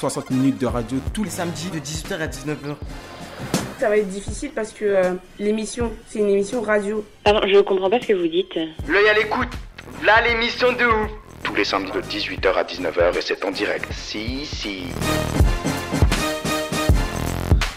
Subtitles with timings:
[0.00, 2.74] 60 minutes de radio tous les samedis de 18h à 19h.
[3.78, 7.04] Ça va être difficile parce que euh, l'émission, c'est une émission radio.
[7.22, 8.58] Pardon, je comprends pas ce que vous dites.
[8.88, 9.50] L'œil à l'écoute.
[10.02, 11.10] Là, l'émission de ouf.
[11.42, 13.92] tous les samedis de 18h à 19h et c'est en direct.
[13.92, 14.84] Si, si.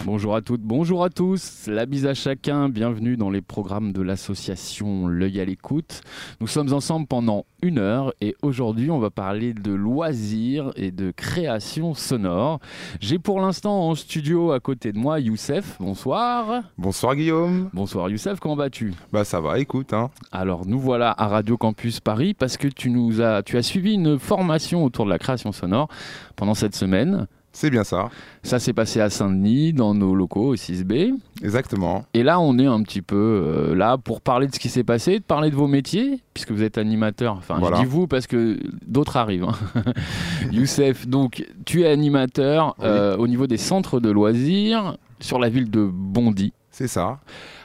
[0.06, 4.02] Bonjour à toutes, bonjour à tous, la bise à chacun, bienvenue dans les programmes de
[4.02, 6.02] l'association L'œil à l'écoute.
[6.42, 11.10] Nous sommes ensemble pendant une heure et aujourd'hui on va parler de loisirs et de
[11.10, 12.58] création sonore.
[13.00, 16.64] J'ai pour l'instant en studio à côté de moi Youssef, bonsoir.
[16.76, 17.70] Bonsoir Guillaume.
[17.72, 18.92] Bonsoir Youssef, comment vas-tu?
[19.10, 19.94] Bah ça va, écoute.
[19.94, 20.10] Hein.
[20.32, 23.94] Alors nous voilà à Radio Campus Paris parce que tu nous as, tu as suivi
[23.94, 25.88] une formation autour de la création sonore
[26.36, 27.26] pendant cette semaine.
[27.56, 28.10] C'est bien ça.
[28.42, 31.12] Ça s'est passé à Saint-Denis, dans nos locaux au 6B.
[31.40, 32.04] Exactement.
[32.12, 34.82] Et là, on est un petit peu euh, là pour parler de ce qui s'est
[34.82, 37.36] passé, de parler de vos métiers, puisque vous êtes animateur.
[37.36, 37.76] Enfin, Voilà.
[37.76, 39.44] je dis vous parce que d'autres arrivent.
[39.44, 39.82] hein.
[40.52, 42.84] Youssef, donc, tu es animateur Oui.
[42.86, 46.52] euh, au niveau des centres de loisirs sur la ville de Bondy.
[46.70, 47.20] C'est ça.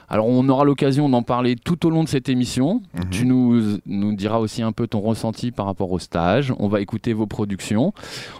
[0.10, 2.82] Alors, on aura l'occasion d'en parler tout au long de cette émission.
[2.96, 3.10] Mhm.
[3.12, 6.54] Tu nous, nous diras aussi un peu ton ressenti par rapport au stage.
[6.58, 7.94] On va écouter vos productions.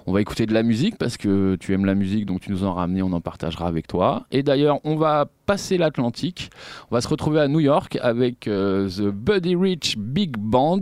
[0.08, 2.64] On va écouter de la musique parce que tu aimes la musique, donc tu nous
[2.64, 4.26] en as ramené, on en partagera avec toi.
[4.32, 6.50] Et d'ailleurs, on va passer l'Atlantique.
[6.90, 10.82] On va se retrouver à New York avec euh, The Buddy Rich Big Band.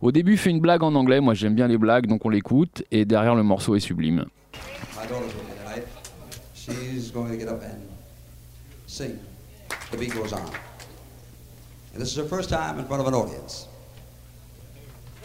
[0.00, 1.20] Au début, il fait une blague en anglais.
[1.20, 2.84] Moi, j'aime bien les blagues, donc on l'écoute.
[2.90, 4.24] Et derrière, le morceau est sublime.
[8.98, 9.08] My
[9.92, 10.50] The beat goes on.
[11.92, 13.68] And this is her first time in front of an audience.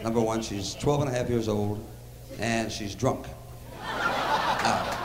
[0.03, 1.83] Number one, she's 12 and a half years old,
[2.37, 3.25] and she's drunk.
[3.81, 4.97] Now,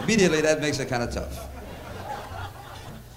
[0.00, 1.48] immediately that makes it kind of tough.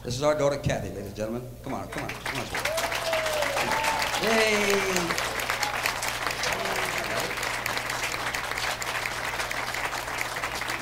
[0.03, 1.47] This is our daughter Kathy, ladies and gentlemen.
[1.63, 2.47] Come on, come on, come on.
[4.23, 4.73] Yay!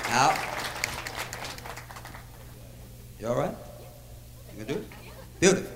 [0.09, 0.33] Now,
[3.19, 3.68] you all right?
[4.59, 4.83] You do it?
[5.39, 5.71] Beautiful.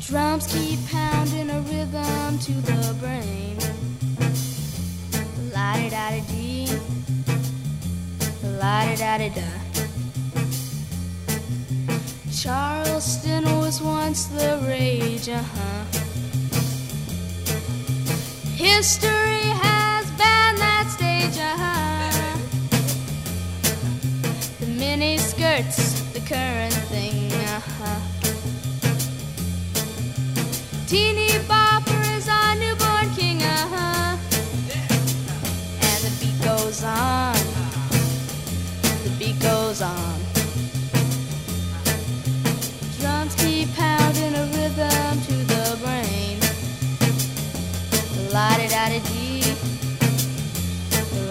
[0.00, 3.56] Drums keep pounding a rhythm to the brain.
[5.54, 6.68] La di da di dee.
[8.60, 9.48] La di da di da.
[12.30, 16.01] Charleston was once the rage, uh huh.
[18.62, 22.38] History has banned that stage, uh huh.
[24.60, 28.00] The mini skirts, the current thing, uh huh.
[30.86, 34.16] Teeny bopper is our newborn king, uh huh.
[35.82, 37.34] And the beat goes on.
[39.02, 40.31] The beat goes on.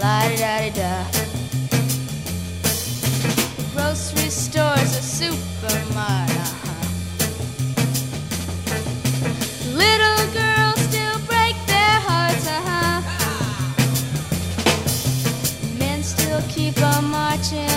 [0.02, 1.06] La di da di da.
[3.72, 6.86] Grocery store's a supermart, uh-huh.
[9.76, 13.00] Little girls still break their hearts, uh-huh.
[15.78, 17.71] Men still keep on marching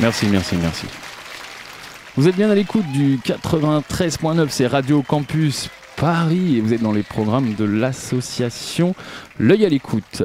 [0.00, 0.86] Merci, merci, merci.
[2.16, 6.92] Vous êtes bien à l'écoute du 93.9, c'est Radio Campus Paris et vous êtes dans
[6.92, 8.94] les programmes de l'association
[9.38, 10.22] L'œil à l'écoute.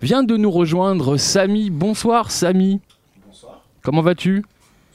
[0.00, 1.68] Vient de nous rejoindre Samy.
[1.70, 2.80] Bonsoir Samy.
[3.26, 3.62] Bonsoir.
[3.82, 4.44] Comment vas-tu?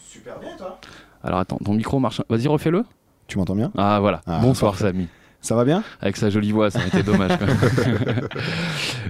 [0.07, 0.79] Super bien, toi
[1.23, 2.21] Alors attends, ton micro marche.
[2.29, 2.83] Vas-y, refais-le.
[3.27, 3.71] Tu m'entends bien?
[3.77, 4.21] Ah voilà.
[4.25, 4.85] Ah, Bonsoir parfait.
[4.91, 5.07] Samy.
[5.43, 7.31] Ça va bien Avec sa jolie voix, ça aurait été dommage.
[7.39, 7.45] quand
[8.05, 8.27] même.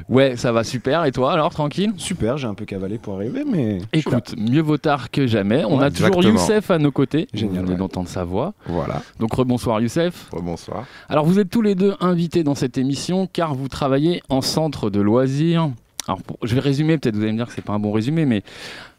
[0.10, 1.04] ouais, ça va super.
[1.06, 1.92] Et toi alors, tranquille?
[1.98, 3.80] Super, j'ai un peu cavalé pour arriver, mais.
[3.92, 5.66] Écoute, mieux vaut tard que jamais.
[5.66, 6.24] On Ouais, a toujours.
[6.24, 7.28] Youssef à nos côtés.
[7.34, 7.76] Génial, ouais.
[7.76, 8.54] d'entendre sa voix.
[8.66, 9.02] Voilà.
[9.20, 10.30] Donc rebonsoir Youssef.
[10.32, 10.86] Bonsoir.
[11.10, 14.90] Alors vous êtes tous les deux invités dans cette émission car vous travaillez en centre
[14.90, 15.70] de loisirs.
[16.08, 17.92] Alors pour- je vais résumer, peut-être vous allez me dire que c'est pas un bon
[17.92, 18.42] résumé, mais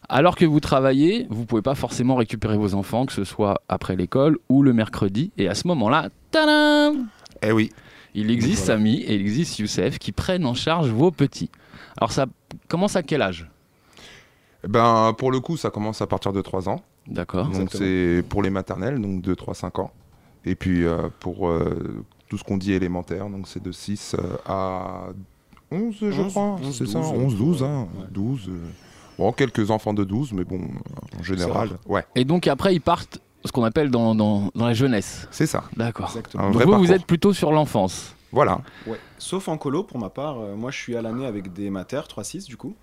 [0.09, 3.97] alors que vous travaillez, vous pouvez pas forcément récupérer vos enfants, que ce soit après
[3.97, 5.31] l'école ou le mercredi.
[5.39, 7.07] Et à ce moment-là, tadam
[7.43, 7.71] Eh oui.
[8.15, 11.51] Il existe Samy et il existe Youssef qui prennent en charge vos petits.
[11.97, 12.27] Alors ça
[12.69, 13.51] commence à quel âge?
[14.65, 16.83] Eh Ben, pour le coup, ça commence à partir de 3 ans.
[17.07, 17.49] D'accord.
[17.49, 19.91] Donc c'est pour les maternelles, donc de 3-5 ans.
[20.45, 24.37] Et puis euh, pour euh, tout ce qu'on dit élémentaire, donc c'est de 6 euh,
[24.47, 25.07] à
[25.71, 26.57] 11, je 11, crois.
[26.63, 27.89] 11, C'est ça, 12, 11, 12, hein.
[27.99, 28.05] ouais.
[28.11, 28.49] 12.
[28.49, 28.53] euh,
[29.19, 30.61] Bon, quelques enfants de 12, mais bon,
[31.19, 34.75] en général, ouais, Et donc après ils partent ce qu'on appelle dans, dans, dans la
[34.75, 35.29] jeunesse.
[35.31, 35.65] c'est ça.
[35.77, 36.15] D'accord.
[36.35, 38.15] Donc vous, vous êtes plutôt sur l'enfance.
[38.33, 38.61] Voilà.
[38.87, 38.99] Ouais.
[39.19, 42.01] Sauf en colo, pour ma part, euh, moi je suis à l'année avec des mater
[42.09, 42.75] 3-6 du coup.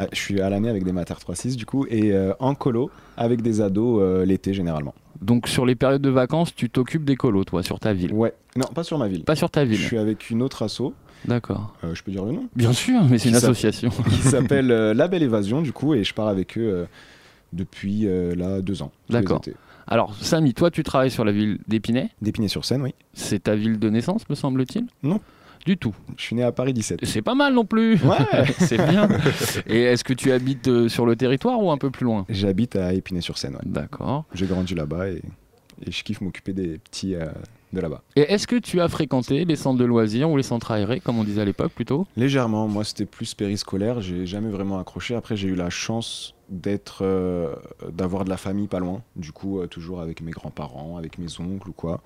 [0.00, 2.90] Euh, je suis à l'année avec des mater 3-6 du coup, et euh, en colo
[3.16, 4.94] avec des ados euh, l'été généralement.
[5.22, 8.12] Donc sur les périodes de vacances, tu t'occupes des colos, toi, sur ta ville.
[8.12, 9.24] Ouais, non, pas sur ma ville.
[9.24, 9.80] Pas sur ta Je ville.
[9.80, 10.92] suis avec une autre asso,
[11.24, 11.74] D'accord.
[11.84, 13.90] euh, je peux dire le nom Bien sûr, mais c'est une association.
[14.10, 16.84] qui s'appelle euh, La Belle Évasion du coup, et je pars avec eux euh,
[17.54, 18.92] depuis euh, là deux ans.
[19.08, 19.40] tous les D'accord.
[19.90, 22.10] Alors, Samy, toi, tu travailles sur la ville d'Épinay.
[22.20, 22.94] D'Épinay-sur-Seine, oui.
[23.14, 24.86] C'est ta ville de naissance, me semble-t-il?
[25.02, 25.18] Non.
[25.64, 25.94] Du tout.
[26.16, 27.00] Je suis né à Paris 17.
[27.04, 27.94] C'est pas mal non plus.
[28.04, 28.44] Ouais.
[28.58, 29.08] c'est bien.
[29.66, 32.26] Et est-ce que tu habites euh, sur le territoire ou un peu plus loin?
[32.28, 33.62] J'habite à Épinay-sur-Seine, ouais.
[33.64, 34.24] D'accord.
[34.34, 35.22] J'ai grandi là-bas et,
[35.86, 37.26] et je kiffe m'occuper des petits euh,
[37.72, 38.02] de là-bas.
[38.16, 41.18] Et est-ce que tu as fréquenté les centres de loisirs ou les centres aérés, comme
[41.18, 42.06] on disait à l'époque plutôt?
[42.16, 45.14] Légèrement, moi c'était plus périscolaire, j'ai jamais vraiment accroché.
[45.14, 47.54] Après j'ai eu la chance d'être, euh,
[47.92, 51.40] d'avoir de la famille pas loin, du coup euh, toujours avec mes grands-parents, avec mes
[51.40, 52.00] oncles ou quoi.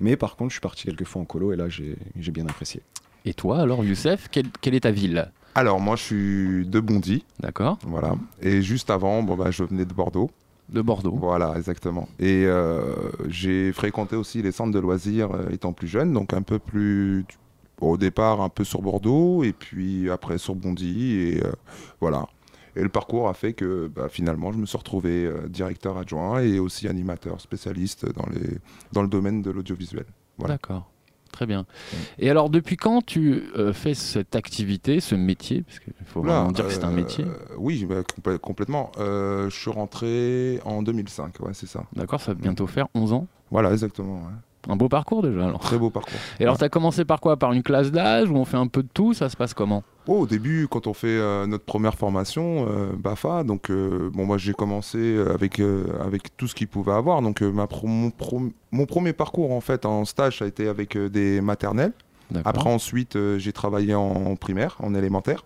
[0.00, 2.46] Mais par contre je suis parti quelques fois en colo et là j'ai j'ai bien
[2.46, 2.82] apprécié.
[3.26, 5.30] Et toi, alors, Youssef, quelle, quelle est ta ville?
[5.54, 7.78] Alors moi, je suis de Bondy, D'accord.
[7.86, 8.16] voilà.
[8.42, 10.30] Et juste avant, bon, bah, je venais de Bordeaux.
[10.68, 11.16] De Bordeaux.
[11.18, 12.06] Voilà, exactement.
[12.18, 12.82] Et euh,
[13.28, 17.24] j'ai fréquenté aussi les centres de loisirs euh, étant plus jeune, donc un peu plus.
[17.78, 21.52] bon, au départ, un peu sur Bordeaux, et puis après sur Bondy, et euh,
[22.02, 22.26] voilà.
[22.76, 26.40] Et le parcours a fait que bah, finalement, je me suis retrouvé euh, directeur adjoint
[26.40, 28.58] et aussi animateur spécialiste dans, les,
[28.92, 30.06] dans le domaine de l'audiovisuel.
[30.38, 30.54] Voilà.
[30.54, 30.90] D'accord.
[31.30, 31.66] Très bien.
[32.20, 35.62] Et alors, depuis quand tu euh, fais cette activité, ce métier?
[35.62, 37.24] Parce qu'il faut Oula, vraiment dire que c'est un euh, métier.
[37.58, 38.92] Oui, bah, complè- complètement.
[38.98, 41.84] Je suis rentré en 2005, ouais, c'est ça.
[41.94, 43.26] D'accord, ça va bientôt faire 11 ans.
[43.50, 44.18] Voilà, exactement.
[44.18, 44.32] ouais.
[44.68, 45.60] Un beau parcours déjà alors.
[45.60, 46.18] Très beau parcours.
[46.40, 47.36] Et alors, tu as commencé par quoi?
[47.36, 49.12] Par une classe d'âge où on fait un peu de tout?
[49.14, 49.82] Ça se passe comment?
[50.06, 54.26] Oh, au début, quand on fait euh, notre première formation, euh, BAFA, donc euh, bon,
[54.26, 55.60] moi j'ai commencé avec,
[56.00, 57.22] avec tout ce qu'il pouvait avoir.
[57.22, 60.68] Donc ma pro- mon, pro- mon premier parcours en fait en stage, ça a été
[60.68, 61.92] avec des maternelles.
[62.44, 65.44] Après ensuite, j'ai travaillé en primaire, en élémentaire.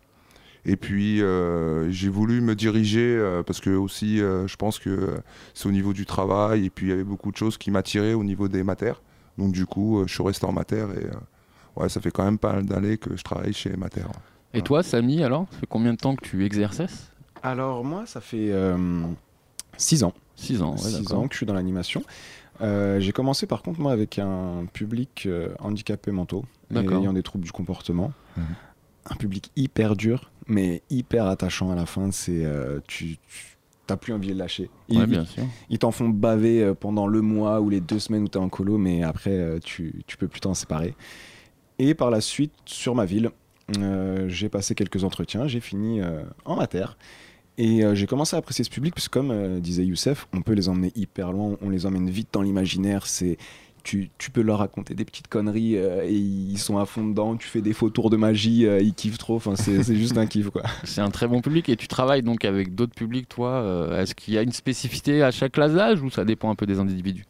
[0.65, 5.15] Et puis euh, j'ai voulu me diriger euh, parce que aussi, euh, je pense que
[5.55, 8.13] c'est au niveau du travail et puis il y avait beaucoup de choses qui m'attiraient
[8.15, 9.01] au niveau des matères.
[9.39, 11.11] Donc du coup, euh, je suis resté en mater et euh,
[11.77, 14.01] ouais, ça fait quand même pas mal d'années que je travaille chez mater.
[14.03, 14.09] ouais.
[14.55, 17.13] Et toi, Samy, alors Ça fait combien de temps que tu exerces?
[17.43, 18.53] Alors moi ça fait
[19.77, 20.13] 6 ans.
[20.37, 21.21] 6 ans, ouais, 6 d'accord.
[21.21, 22.03] ans que je suis dans l'animation.
[22.61, 27.23] Euh, j'ai commencé par contre moi avec un public euh, handicapé mentaux et ayant des
[27.23, 28.13] troubles du comportement.
[28.37, 28.45] Mhm.
[29.11, 32.11] Un public hyper dur, mais hyper attachant à la fin.
[32.11, 33.57] C'est euh, tu, tu
[33.89, 34.71] t'as plus envie de lâcher.
[34.89, 35.43] Ouais, Ils- bien sûr.
[35.71, 38.49] Ils t'en font baver euh, pendant le mois ou les deux semaines où t'es en
[38.49, 40.95] colo, mais après euh, tu, tu peux plus t'en séparer.
[41.81, 43.31] Et par la suite, sur ma ville,
[43.79, 46.87] euh, j'ai passé quelques entretiens, j'ai fini euh, en mater.
[47.57, 50.53] Et euh, j'ai commencé à apprécier ce public, parce que comme disait Youssef, on peut
[50.53, 53.07] les emmener hyper loin, on les emmène vite dans l'imaginaire.
[53.07, 53.37] C'est
[53.89, 57.37] tu, tu peux leur raconter des petites conneries euh, et ils sont à fond dedans.
[57.39, 59.37] Tu fais des faux tours de magie, euh, ils kiffent trop.
[59.37, 60.63] Enfin, c'est c'est juste un kiff, quoi.
[60.85, 63.49] C'est un très bon public et tu travailles donc avec d'autres publics, toi.
[63.63, 66.55] euh, Est-ce qu'il y a une spécificité à chaque classe d'âge ou ça dépend un
[66.55, 67.25] peu des individus?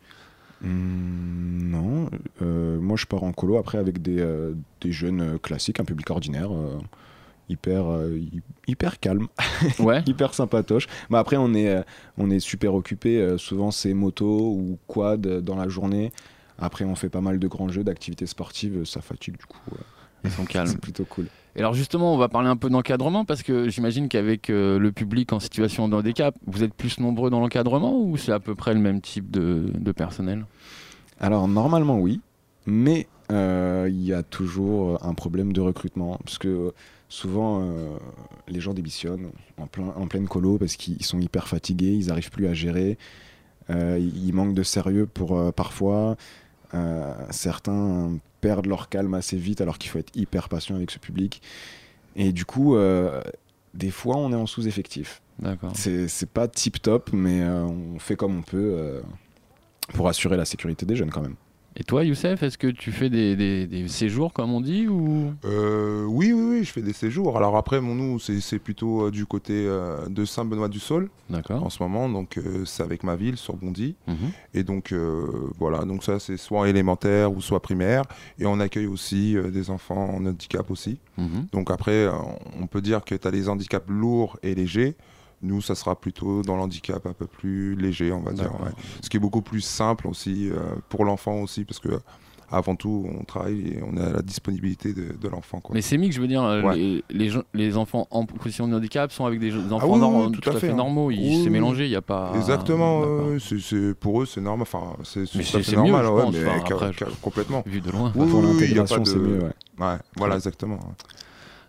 [0.60, 2.10] Hmm, non,
[2.42, 6.10] Euh, moi je pars en colo après avec des, euh, des jeunes classiques, un public
[6.10, 6.78] ordinaire, euh,
[7.48, 9.28] hyper, euh, hy- hyper calme,
[9.78, 10.02] Ouais.
[10.06, 10.88] hyper sympatoche.
[11.10, 11.82] Mais après on est, euh,
[12.16, 16.10] on est super occupé, euh, souvent c'est moto ou quad dans la journée.
[16.58, 19.58] Après on fait pas mal de grands jeux, d'activités sportives, ça fatigue du coup.
[19.72, 19.76] euh.
[20.24, 20.66] Ils sont calmes.
[20.66, 21.26] C'est plutôt cool.
[21.54, 24.92] Et alors justement, on va parler un peu d'encadrement parce que j'imagine qu'avec euh, le
[24.92, 28.54] public en situation de handicap, vous êtes plus nombreux dans l'encadrement ou c'est à peu
[28.54, 30.44] près le même type de, de personnel?
[31.20, 32.20] Alors normalement oui,
[32.66, 36.72] mais euh, il y a toujours un problème de recrutement parce que
[37.08, 37.96] souvent euh,
[38.48, 42.30] les gens démissionnent en, plein, en pleine colo parce qu'ils sont hyper fatigués, ils n'arrivent
[42.30, 42.98] plus à gérer,
[43.70, 46.16] euh, ils manquent de sérieux pour euh, parfois.
[46.74, 50.98] Euh, certains perdent leur calme assez vite alors qu'il faut être hyper patient avec ce
[50.98, 51.42] public.
[52.16, 53.22] Et du coup, euh,
[53.74, 55.22] des fois, on est en sous-effectif.
[55.38, 55.72] D'accord.
[55.74, 59.00] C'est pas tip top, mais euh, on fait comme on peut
[59.94, 61.36] pour assurer la sécurité des jeunes quand même.
[61.80, 65.32] Et toi, Youssef, est-ce que tu fais des, des- des séjours comme on dit ou?
[65.44, 67.36] Euh, oui, oui, oui, je fais des séjours.
[67.36, 71.62] Alors après, mon nous, c'est plutôt euh, du côté euh, de Saint-Benoît-du-Saul D'accord.
[71.62, 72.08] en ce moment.
[72.08, 73.94] Donc euh, c'est avec ma ville, sur Bondy.
[74.08, 74.16] Mhm.
[74.54, 74.92] Et donc
[75.60, 78.02] voilà, donc ça c'est soit élémentaire ou soit primaire.
[78.40, 80.98] Et on accueille aussi des enfants en handicap aussi.
[81.16, 81.46] Mhm.
[81.52, 82.08] Donc après,
[82.60, 84.96] on peut dire que tu as les handicaps lourds et légers.
[85.42, 88.52] Nous, ça sera plutôt dans l'handicap un peu plus léger, on va dire.
[88.60, 88.70] Ouais.
[89.02, 90.56] Ce qui est beaucoup plus simple aussi euh,
[90.88, 92.00] pour l'enfant aussi, parce que
[92.50, 95.60] avant tout, on travaille et on est à la disponibilité de, de l'enfant.
[95.60, 95.74] quoi.
[95.74, 97.02] Mais c'est mix, je veux dire, euh, Ouais.
[97.10, 100.40] les, les, enfants en position de handicap sont avec des des enfants Ah oui, tout,
[100.40, 100.76] tout à fait, fait, hein.
[100.76, 101.10] normaux.
[101.10, 102.32] Ils- Oui, c'est mélangé, il n'y a pas.
[102.36, 103.26] Exactement, D'accord.
[103.72, 106.74] euh, pour eux c'est normal, enfin c'est mieux, normal, je ouais, pense, mais enfin, ca-
[106.74, 107.62] après, ca- complètement.
[107.66, 108.12] Vu de loin.
[108.16, 109.38] Oui, pour a l'intégration, pas c'est de- mieux.
[109.42, 109.52] ouais.
[109.86, 110.80] Ouais, voilà exactement.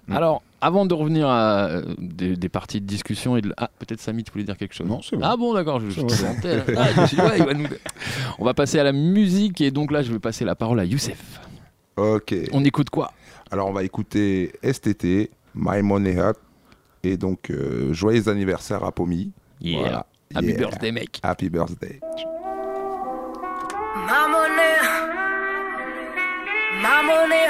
[0.09, 0.13] Mm.
[0.17, 3.53] Alors, avant de revenir à euh, des, des parties de discussion et de...
[3.57, 5.21] Ah, peut-être Samy, tu voulais dire quelque chose Non, c'est bon.
[5.23, 6.63] Ah bon, d'accord, je, te sentais.
[6.75, 7.67] Ah, je me suis dit, ouais, il va nous-
[8.39, 10.85] On va passer à la musique et donc là, je vais passer la parole à
[10.85, 11.39] Youssef.
[11.95, 12.33] Ok.
[12.51, 13.11] On écoute quoi?
[13.51, 16.37] Alors on va écouter STT, My Money Up,
[17.03, 19.31] et donc euh, joyeux anniversaire à Pomi.
[19.61, 19.79] Yeah.
[19.79, 20.05] Voilà.
[20.35, 20.57] Happy Yeah.
[20.57, 21.19] birthday, mec.
[21.23, 21.99] Happy birthday.
[24.07, 24.79] Ma monnaie,
[26.81, 27.47] ma monnaie,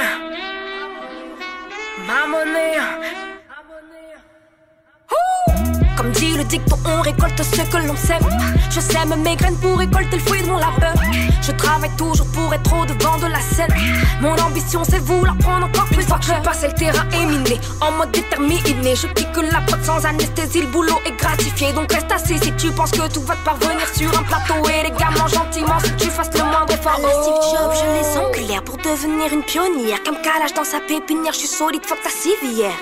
[5.97, 8.23] Comme dit le dicton, on récolte ce que l'on sème.
[8.69, 10.93] Je sème mes graines pour récolter le fruit de mon labeur.
[11.41, 13.73] Je travaille toujours pour être au devant de la scène.
[14.21, 16.21] Mon ambition, c'est vous la prendre encore plus fort.
[16.21, 18.95] Je passe le terrain est miné, en mode déterminé.
[18.95, 21.71] Je pique la prod sans anesthésie, le boulot est gratifié.
[21.71, 24.55] Donc reste assis si tu penses que tout va te parvenir sur un plateau.
[24.67, 26.97] Et les gamins gentiment, si tu fasses le moindre effort.
[26.97, 28.27] À la Steve Jobs, je les Oh.
[28.27, 30.03] enculaire pour devenir une pionnière.
[30.03, 32.73] Comme calage dans sa pépinière, je suis solide, fuck ta civière.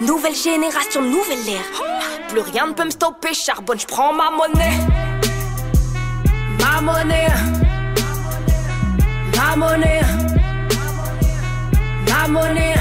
[0.00, 2.28] Nouvelle génération, nouvelle ère.
[2.28, 4.78] Plus rien ne peut me stopper, charbonne, je prends ma monnaie.
[6.60, 7.26] Ma monnaie.
[9.50, 10.00] Ma monnaie.
[12.08, 12.74] Ma monnaie.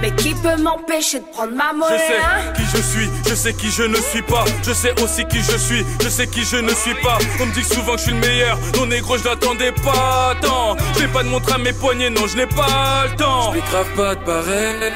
[0.00, 3.34] Mais qui peut m'empêcher de prendre ma Je monnaie sais hein qui je suis, je
[3.34, 4.46] sais qui je ne suis pas.
[4.62, 7.18] Je sais aussi qui je suis, je sais qui je ne suis pas.
[7.40, 8.58] On me dit souvent que je suis le meilleur.
[8.74, 10.76] Non, négro, je l'attendais pas tant.
[10.98, 13.52] J'ai pas de montre à mes poignets, non, je n'ai pas le temps.
[13.52, 14.92] Je grave pas de pareil,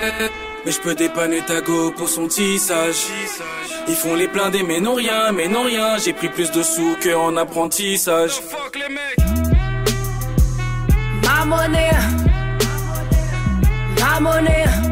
[0.64, 3.04] mais je peux dépanner ta go pour son tissage.
[3.86, 5.98] Ils font les blindés, mais non rien, mais non rien.
[5.98, 8.40] J'ai pris plus de sous que en apprentissage.
[8.50, 9.28] Ma monnaie.
[9.28, 9.37] Ma
[11.44, 11.98] monnaie.
[14.00, 14.88] Ma monnaie.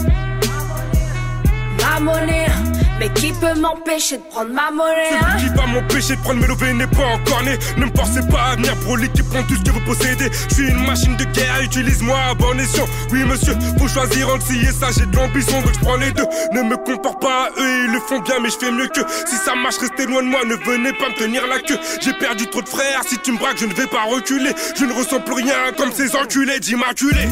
[2.99, 6.47] Mais qui peut m'empêcher de prendre ma monnaie hein Qui va m'empêcher de prendre mes
[6.47, 7.59] levées n'est pas encore né.
[7.77, 10.31] Ne me pensez pas à venir pour l'équipe prend tout ce que vous possédez.
[10.49, 12.87] Je suis une machine de guerre, utilise-moi à bon escient.
[13.11, 16.13] Oui monsieur, faut choisir entre ci et ça J'ai de l'ambition donc je prends les
[16.13, 16.27] deux.
[16.53, 19.01] Ne me compare pas à eux, ils le font bien mais je fais mieux que.
[19.27, 21.79] Si ça marche, restez loin de moi, ne venez pas me tenir la queue.
[22.01, 24.53] J'ai perdu trop de frères, si tu me braques je ne vais pas reculer.
[24.79, 27.29] Je ne ressens plus rien comme ces enculés d'immaculés.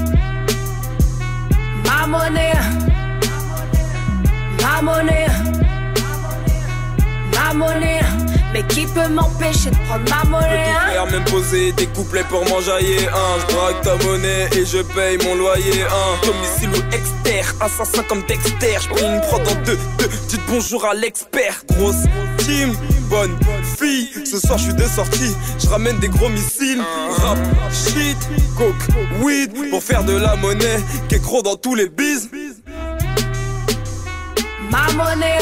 [1.87, 2.53] Ma monnaie.
[4.63, 5.54] Ma monnaie.
[7.55, 8.01] Monnaie.
[8.53, 10.93] Mais qui peut m'empêcher de prendre ma monnaie hein.
[10.93, 13.41] Faire même poser des couplets pour m'enjailler un?
[13.41, 18.23] Je braque ta monnaie et je paye mon loyer un Domicile ou exter, assassin comme
[18.29, 18.77] Dexter.
[18.81, 20.09] Je prends une prod en deux, deux.
[20.29, 21.65] Dites bonjour à l'expert.
[21.73, 22.05] Grosse
[22.39, 22.77] team,
[23.11, 23.37] bonne
[23.77, 24.09] fille.
[24.25, 26.83] Ce soir je suis de sortie, je ramène des gros missiles.
[27.19, 27.39] Rap,
[27.73, 28.17] shit,
[28.57, 28.75] coke,
[29.21, 29.51] weed.
[29.71, 30.81] Pour faire de la monnaie.
[31.09, 32.31] Qui est gros dans tous les biz
[34.71, 35.41] Ma monnaie.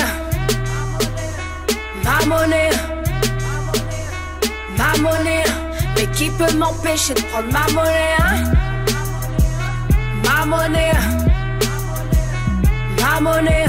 [2.04, 2.71] Ma monnaie.
[4.76, 5.44] Ma monnaie.
[5.97, 8.52] Mais qui peut m'empêcher de prendre ma monnaie hein?
[10.25, 10.92] Ma monnaie.
[13.00, 13.66] Ma monnaie.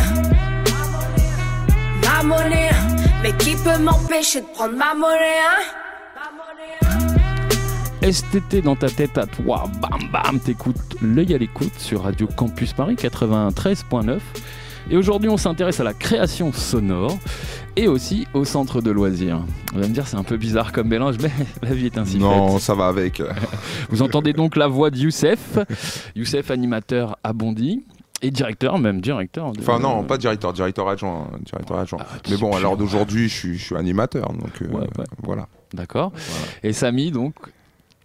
[2.04, 2.72] Ma monnaie.
[3.22, 5.64] Mais qui peut m'empêcher de prendre ma monnaie hein?
[8.12, 12.74] STT dans ta tête à toi, bam bam, t'écoutes l'œil à l'écoute sur Radio Campus
[12.74, 14.20] Paris 93.9.
[14.90, 17.18] Et aujourd'hui, on s'intéresse à la création sonore
[17.76, 19.44] et aussi au centre de loisirs.
[19.74, 21.32] Vous allez me dire, c'est un peu bizarre comme mélange, mais
[21.68, 22.62] la vie est ainsi Non, faite.
[22.62, 23.22] ça va avec.
[23.90, 25.58] Vous entendez donc la voix de Youssef,
[26.16, 27.84] Youssef animateur à Bondy
[28.22, 29.52] et directeur, même directeur.
[29.52, 32.00] de- Enfin non, pas directeur, directeur adjoint, directeur adjoint.
[32.30, 34.68] Mais bon, à l'heure d'aujourd'hui, je suis, je suis animateur, donc euh,
[35.24, 35.48] voilà.
[35.74, 36.12] D'accord.
[36.62, 37.34] Et Samy, donc,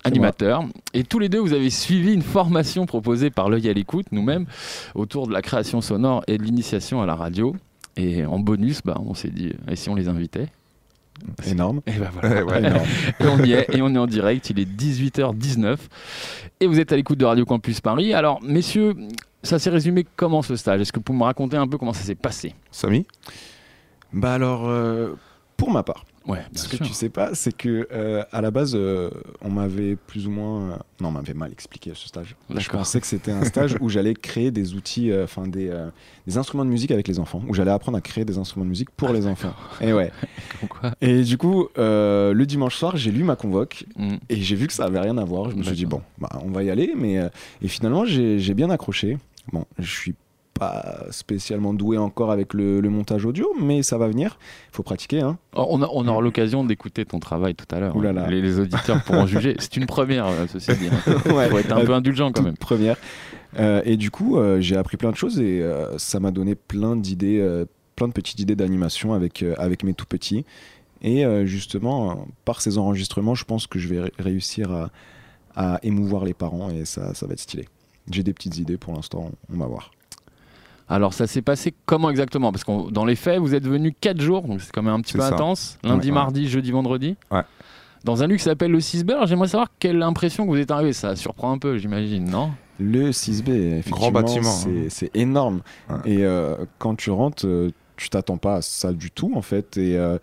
[0.04, 0.64] animateur.
[0.94, 4.46] Et tous les deux, vous avez suivi une formation proposée par l'œil à l'écoute, nous-mêmes,
[4.94, 7.54] autour de la création sonore et de l'initiation à la radio.
[7.98, 10.48] Et en bonus, bah, on s'est dit, et si on les invitait
[11.46, 11.80] Énorme.
[11.86, 12.44] Et bah voilà.
[12.46, 12.86] Ouais, énorme.
[13.20, 15.76] Et on y est, et on est en direct, il est 18h19.
[16.60, 18.14] Et vous êtes à l'écoute de Radio Campus Paris.
[18.14, 18.94] Alors, messieurs,
[19.42, 20.80] ça s'est résumé comment ce stage?
[20.80, 22.54] Est-ce que vous pouvez me raconter un peu comment ça s'est passé?
[22.70, 23.04] Samy?
[24.12, 25.14] Bah alors, euh,
[25.56, 26.86] pour ma part, Ouais, ce que sûr.
[26.86, 29.08] tu sais pas, c'est que euh, à la base, euh,
[29.40, 32.36] on m'avait plus ou moins, euh, non, on m'avait mal expliqué ce stage.
[32.54, 35.72] Je pensais que c'était un stage où j'allais créer des outils, enfin des,
[36.26, 38.70] des instruments de musique avec les enfants, où j'allais apprendre à créer des instruments de
[38.70, 39.54] musique pour les enfants.
[39.80, 40.12] Et ouais.
[40.60, 44.16] Pourquoi Et du coup, le dimanche soir, j'ai lu ma convoque Mm.
[44.28, 45.50] et j'ai vu que ça avait rien à voir.
[45.50, 47.18] Je me suis dit bon, bah, on va y aller, mais
[47.62, 49.18] et finalement j'ai j'ai bien accroché.
[49.52, 50.14] Bon, je suis
[50.58, 54.38] pas spécialement doué encore avec le, le montage audio, mais ça va venir.
[54.72, 55.38] Il faut pratiquer, hein.
[55.56, 57.96] Oh, On, a- on aura l'occasion d'écouter ton travail tout à l'heure.
[58.28, 59.56] Les, les auditeurs pourront juger.
[59.58, 60.88] C'est une première, euh, ceci dit.
[61.26, 61.48] Il Ouais.
[61.48, 62.56] faut être un peu indulgent quand même.
[62.56, 62.96] Première.
[63.58, 66.54] Euh, et du coup, euh, j'ai appris plein de choses et euh, ça m'a donné
[66.54, 67.64] plein d'idées, euh,
[67.96, 70.44] plein de petites idées d'animation avec, euh, avec mes tout petits.
[71.00, 74.90] Et euh, justement, euh, par ces enregistrements, je pense que je vais ré- réussir à,
[75.56, 77.68] à émouvoir les parents et ça, ça va être stylé.
[78.10, 79.90] J'ai des petites idées pour l'instant, on va voir.
[80.88, 82.50] Alors ça s'est passé comment exactement?
[82.52, 85.00] Parce que dans les faits, vous êtes venu 4 jours, donc c'est quand même un
[85.00, 85.34] petit peu ça.
[85.34, 85.78] intense.
[85.84, 86.14] Lundi, Ouais.
[86.14, 87.16] mardi, jeudi, vendredi.
[87.30, 87.42] Ouais.
[88.04, 90.70] Dans un lieu qui s'appelle le 6 Alors j'aimerais savoir quelle impression que vous êtes
[90.70, 90.92] arrivé.
[90.92, 92.52] Ça surprend un peu, j'imagine, non?
[92.80, 94.52] Le 6B, effectivement, Grand bâtiment,
[94.88, 95.10] c'est hein.
[95.14, 95.62] énorme.
[95.90, 95.96] Ouais.
[96.12, 99.76] Et euh, quand tu rentres, euh, tu t'attends pas à ça du tout, en fait.
[99.76, 100.16] Et euh,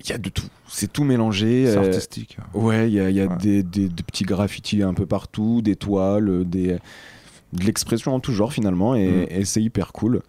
[0.00, 0.46] il y a de tout.
[0.68, 1.64] C'est tout mélangé.
[1.66, 2.36] C'est euh, artistique.
[2.52, 3.36] Ouais, il y a, il y a Ouais.
[3.38, 6.76] des, des- des petits graffitis un peu partout, des toiles, des,
[7.52, 9.26] de l'expression en tout genre finalement, et, Mm.
[9.30, 10.22] et c'est hyper cool.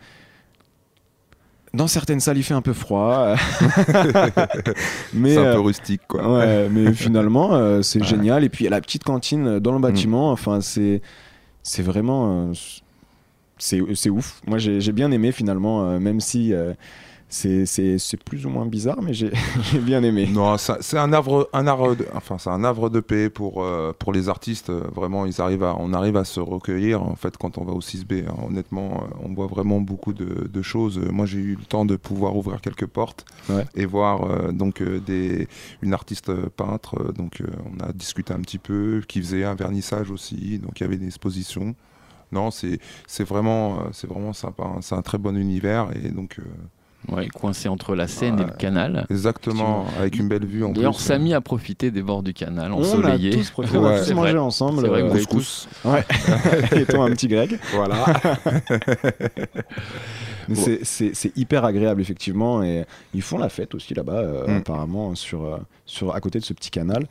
[1.74, 3.36] Dans certaines salles, il fait un peu froid.
[5.14, 6.38] mais, C'est un peu euh, rustique, quoi.
[6.38, 8.06] Ouais, mais finalement, euh, c'est Ouais.
[8.08, 8.44] génial.
[8.44, 10.32] Et puis, il y a la petite cantine dans le bâtiment.
[10.32, 11.02] Enfin, c'est,
[11.64, 12.50] c'est vraiment.
[12.50, 12.54] euh,
[13.60, 14.42] c'est, ouf.
[14.48, 16.74] Moi, j'ai, bien aimé finalement, euh, même si euh,
[17.30, 19.32] c'est, plus ou moins bizarre, mais j'ai,
[19.72, 20.28] j'ai bien aimé.
[20.32, 23.92] Non, c'est un havre, un havre de, enfin, c'est un havre de paix pour, euh,
[23.98, 24.70] pour les artistes.
[24.72, 27.82] Vraiment, ils arrivent à, on arrive à se recueillir en fait quand on va au
[27.82, 28.26] 6B.
[28.28, 28.34] hein.
[28.48, 31.00] Honnêtement, euh, on voit vraiment beaucoup de, de choses.
[31.12, 33.66] Moi, j'ai eu le temps de pouvoir ouvrir quelques portes Ouais.
[33.76, 35.48] et voir euh, donc des,
[35.82, 37.12] une artiste peintre.
[37.14, 40.60] Donc, euh, on a discuté un petit peu, qui faisait un vernissage aussi.
[40.60, 41.76] Donc, il y avait des expositions.
[42.32, 42.80] Non, c'est,
[43.26, 44.64] vraiment, c'est vraiment sympa.
[44.64, 44.80] hein.
[44.82, 46.38] C'est un très bon univers et donc.
[47.10, 49.06] Ouais, coincé entre la Seine et le canal.
[49.10, 50.76] Exactement, avec une belle vue en plus.
[50.82, 53.34] D'ailleurs, Samy a profité des bords du canal, On ensoleillé.
[53.34, 54.82] a tous profité, on a tous mangé ensemble.
[54.82, 55.70] C'est vrai euh, couscous.
[55.86, 56.04] Ouais.
[56.76, 57.52] et toi, un petit grec.
[57.74, 58.04] Voilà.
[60.50, 62.64] Mais c'est- c'est c'est hyper agréable, effectivement.
[62.64, 64.58] Et ils font la fête aussi là-bas, euh, Mm.
[64.58, 67.08] apparemment, sur, euh, sur, à côté de ce petit canal.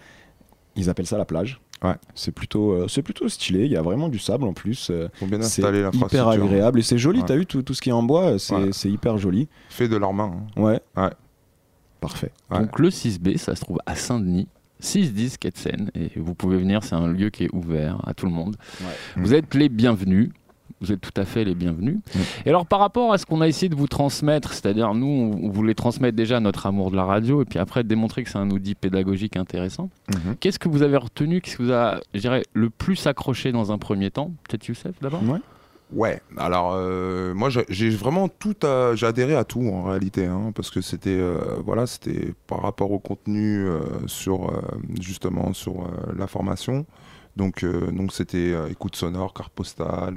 [0.79, 1.59] Ils appellent ça la plage.
[1.87, 1.95] Ouais.
[2.15, 3.65] C'est plutôt, euh, c'est plutôt stylé.
[3.67, 4.89] Il y a vraiment du sable en plus.
[4.91, 6.29] euh, Faut bien C'est installer hyper l'infrastructure.
[6.45, 6.79] agréable.
[6.79, 7.21] Et c'est joli.
[7.21, 7.27] Ouais.
[7.27, 8.69] T'as vu tout, tout ce qui est en bois C'est Ouais.
[8.73, 9.49] c'est hyper joli.
[9.71, 10.35] Fait de leurs mains.
[10.57, 10.61] hein.
[10.63, 10.81] Ouais.
[10.97, 11.11] Ouais.
[12.01, 12.33] Parfait.
[12.51, 12.61] Ouais.
[12.61, 14.49] Donc le 6B, ça se trouve à Saint-Denis.
[14.81, 18.13] 610 quai de Seine et vous pouvez venir, c'est un lieu qui est ouvert à
[18.13, 18.57] tout le monde.
[19.17, 20.31] Vous êtes les bienvenus.
[20.81, 21.99] Vous êtes tout à fait les bienvenus.
[22.45, 25.47] Et alors par rapport à ce qu'on a essayé de vous transmettre, c'est-à-dire nous, on
[25.47, 28.39] on voulait transmettre déjà notre amour de la radio et puis après démontrer que c'est
[28.39, 29.89] un outil pédagogique intéressant.
[30.11, 30.37] Mhm.
[30.41, 33.73] Qu'est-ce que vous avez retenu Qu'est-ce que vous a, je dirais, le plus accroché dans
[33.73, 34.33] un premier temps?
[34.49, 35.23] Peut-être Youssef d'abord?
[35.29, 35.39] Ouais.
[35.93, 38.57] Ouais, alors euh, moi j'ai- vraiment tout
[38.95, 42.91] j'ai adhéré à tout en réalité, hein, parce que c'était euh, voilà, c'était par rapport
[42.91, 44.61] au contenu euh, sur euh,
[45.01, 46.87] justement sur euh, la formation.
[47.37, 50.17] Donc euh, donc c'était euh, écoute sonore, carte postale,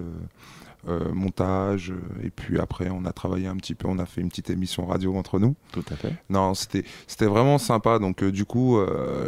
[0.87, 4.21] euh, montage, euh, et puis après on a travaillé un petit peu, on a fait
[4.21, 5.55] une petite émission radio entre nous.
[5.73, 6.13] Tout à fait.
[6.29, 6.85] Non, c'était
[7.25, 7.99] vraiment sympa.
[7.99, 8.77] Donc euh, du coup,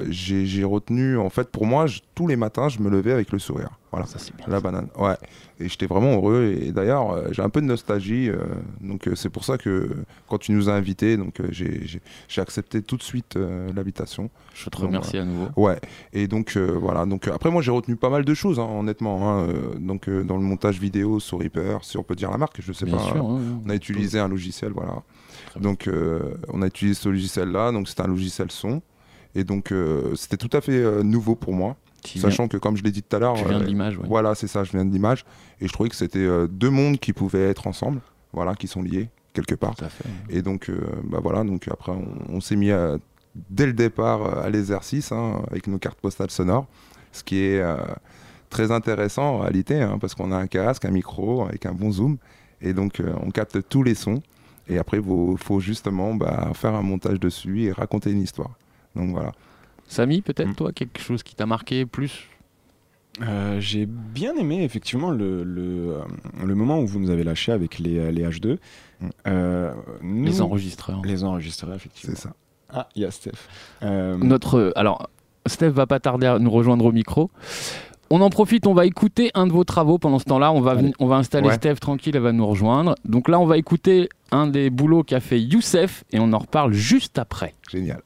[0.09, 1.17] j'ai retenu.
[1.17, 3.71] En fait, pour moi, je- tous les matins, je me levais avec le sourire.
[3.91, 4.05] Voilà.
[4.05, 4.45] Ça c'est bien.
[4.47, 4.87] La banane.
[4.97, 5.17] Ouais.
[5.59, 6.57] Et j'étais vraiment heureux.
[6.61, 8.29] Et d'ailleurs, j'ai un peu de nostalgie.
[8.79, 9.89] donc c'est pour ça que
[10.29, 11.99] quand tu nous as invités, donc j'ai
[12.37, 13.37] accepté tout de suite
[13.75, 14.29] l'invitation.
[14.53, 15.47] Je te Donc, remercie à nouveau.
[15.55, 15.79] Ouais.
[16.13, 17.05] Et donc euh, voilà.
[17.05, 19.29] Donc euh, après, moi, j'ai retenu pas mal de choses, hein, honnêtement.
[19.39, 22.37] hein, euh, donc euh, dans le montage vidéo sur Reaper, si on peut dire la
[22.37, 23.03] marque, je sais Bien pas.
[23.03, 23.39] sûr, hein.
[23.65, 25.01] On a utilisé un logiciel, voilà.
[25.59, 25.89] Donc,
[26.49, 27.71] on a utilisé ce logiciel-là.
[27.71, 28.81] Donc, c'était un logiciel son.
[29.35, 29.73] Et donc,
[30.15, 31.75] c'était tout à fait nouveau pour moi.
[32.03, 33.35] Tu viens- Sachant que, comme je l'ai dit tout à l'heure.
[33.35, 34.05] Tu viens de l'image, ouais.
[34.07, 35.23] Voilà, c'est ça, je viens de l'image.
[35.59, 38.01] Et je trouvais que c'était deux mondes qui pouvaient être ensemble.
[38.33, 39.75] voilà, qui sont liés quelque part.
[40.29, 40.69] Et donc,
[41.05, 42.97] bah voilà, donc après, on, on s'est mis à-
[43.49, 46.67] dès le départ euh, à l'exercice hein, avec nos cartes postales sonores,
[47.11, 47.77] ce qui est euh,
[48.49, 51.91] très intéressant en réalité, hein, parce qu'on a un casque, un micro avec un bon
[51.91, 52.17] zoom,
[52.61, 54.21] et donc euh, on capte tous les sons.
[54.67, 58.51] Et après, il faut, justement bah, faire un montage dessus et raconter une histoire.
[58.95, 59.31] Donc voilà.
[59.87, 62.29] Samy, peut-être toi, quelque chose qui t'a marqué plus?
[63.21, 65.97] Euh, J'ai bien aimé effectivement le, le,
[66.45, 68.57] le moment où vous nous avez lâché avec les, euh, les H2.
[69.27, 71.01] Euh, nous- Les enregistreurs.
[71.03, 72.15] Les enregistreurs, effectivement.
[72.15, 72.33] C'est ça.
[72.73, 73.31] Ah, il y a Steph.
[73.83, 75.09] Euh, Notre, alors,
[75.45, 77.29] Steph va pas tarder à nous rejoindre au micro.
[78.13, 80.51] On en profite, on va écouter un de vos travaux pendant ce temps-là.
[80.51, 81.53] On va, venir- on va installer Ouais.
[81.55, 82.95] Steph tranquille, elle va nous rejoindre.
[83.05, 86.73] Donc là, on va écouter un des boulots qu'a fait Youssef et on en reparle
[86.73, 87.53] juste après.
[87.69, 88.01] Génial.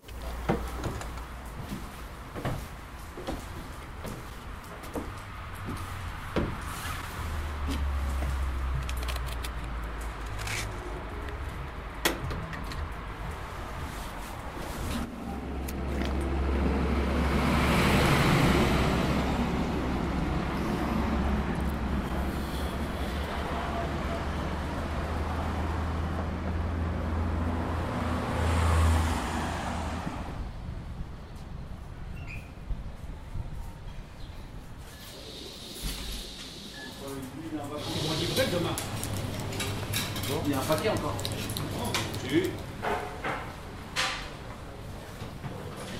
[40.46, 41.16] Il y a un paquet encore.
[42.28, 42.50] Tu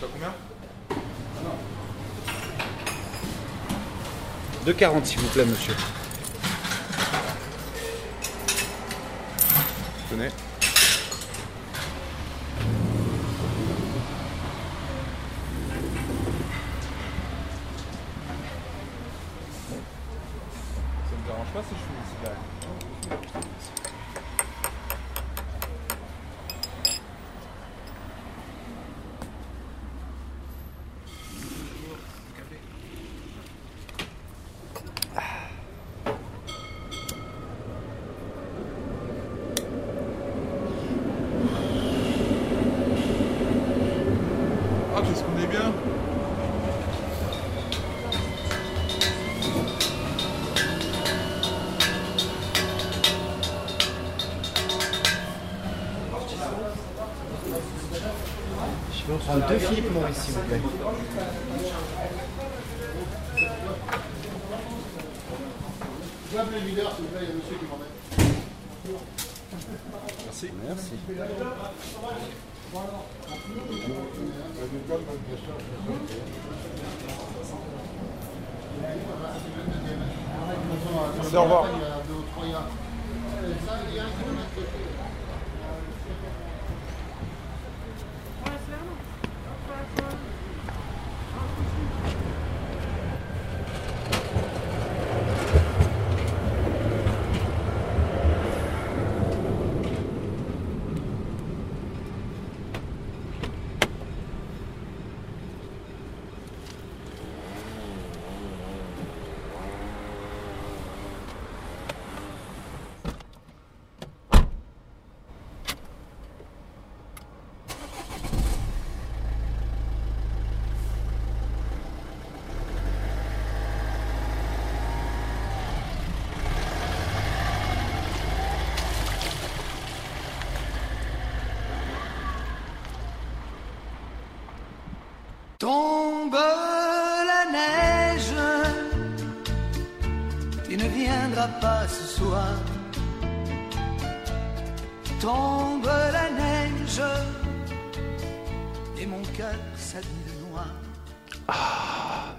[0.02, 0.34] pas combien
[4.66, 5.76] 2,40 s'il vous plaît, monsieur.
[10.10, 10.30] Tenez.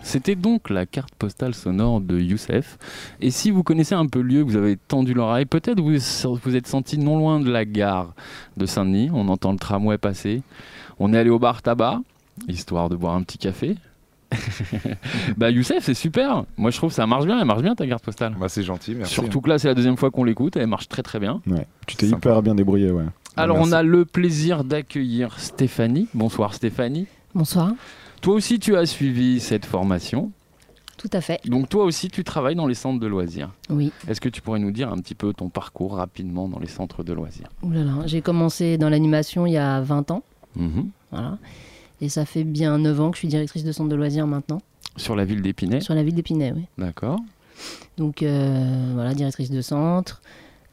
[0.02, 2.78] C'était donc la carte postale sonore de Youssef.
[3.20, 5.96] Et si vous connaissez un peu le lieu, vous avez tendu l'oreille, peut-être vous
[6.42, 8.14] vous êtes senti non loin de la gare
[8.56, 9.10] de Saint-Denis.
[9.12, 10.42] On entend le tramway passer.
[10.98, 12.00] On est allé au bar tabac,
[12.48, 13.76] histoire de boire un petit café.
[15.36, 16.44] bah Youssef, c'est super.
[16.56, 17.38] Moi je trouve que ça marche bien.
[17.38, 18.34] Elle marche bien ta carte postale.
[18.38, 19.14] Bah c'est gentil, merci.
[19.14, 20.56] Surtout que là c'est la deuxième fois qu'on l'écoute.
[20.56, 21.40] Elle marche très très bien.
[21.46, 23.04] Ouais, tu t'es hyper bien débrouillé, ouais.
[23.36, 23.70] Alors Merci.
[23.70, 26.08] on a le plaisir d'accueillir Stéphanie.
[26.14, 27.06] Bonsoir Stéphanie.
[27.34, 27.72] Bonsoir.
[28.22, 30.32] Toi aussi tu as suivi cette formation.
[30.96, 31.40] Tout à fait.
[31.46, 33.50] Donc toi aussi tu travailles dans les centres de loisirs.
[33.68, 33.92] Oui.
[34.08, 37.04] Est-ce que tu pourrais nous dire un petit peu ton parcours rapidement dans les centres
[37.04, 37.48] de loisirs?
[37.62, 40.22] Ouh là là, J'ai commencé dans l'animation il y a 20 ans.
[40.56, 40.88] Mhm.
[41.12, 41.36] Voilà.
[42.00, 44.60] Et ça fait bien 9 ans que je suis directrice de centre de loisirs maintenant.
[44.96, 46.64] Sur la ville d'Épinay Sur la ville d'Épinay, oui.
[46.78, 47.18] D'accord.
[47.96, 50.20] Donc euh, voilà, directrice de centre.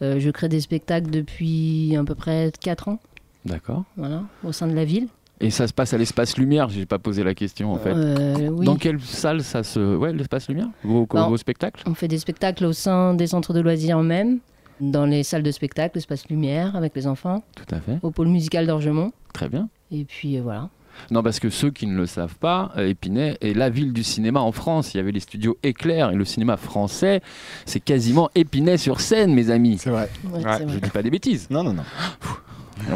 [0.02, 3.00] Euh, je crée des spectacles depuis à peu près 4 ans,
[3.46, 3.84] D'accord.
[3.96, 5.08] voilà, au sein de la ville.
[5.40, 7.94] Et ça se passe à l'espace lumière, j'ai pas posé la question en fait.
[7.94, 8.66] Euh, oui.
[8.66, 9.96] Dans quelle salle ça se.
[9.96, 13.54] Ouais, l'espace lumière vos, Bah, vos spectacles On fait des spectacles au sein des centres
[13.54, 14.40] de loisirs eux-mêmes,
[14.82, 18.00] dans les salles de spectacle, l'espace lumière avec les enfants, Tout à fait.
[18.02, 19.12] au pôle musical d'Orgemont.
[19.34, 19.70] Très bien.
[19.92, 20.70] Et puis voilà.
[21.12, 24.04] Non, parce que ceux qui ne le savent pas, euh, Épinay est la ville du
[24.04, 24.94] cinéma en France.
[24.94, 27.22] Il y avait les studios Éclair et le cinéma français.
[27.66, 29.78] C'est quasiment Épinay sur scène, mes amis.
[29.80, 30.10] C'est vrai.
[30.26, 30.80] Ouais, Je vrai.
[30.82, 31.48] dis pas des bêtises.
[31.50, 31.84] Non, non, non.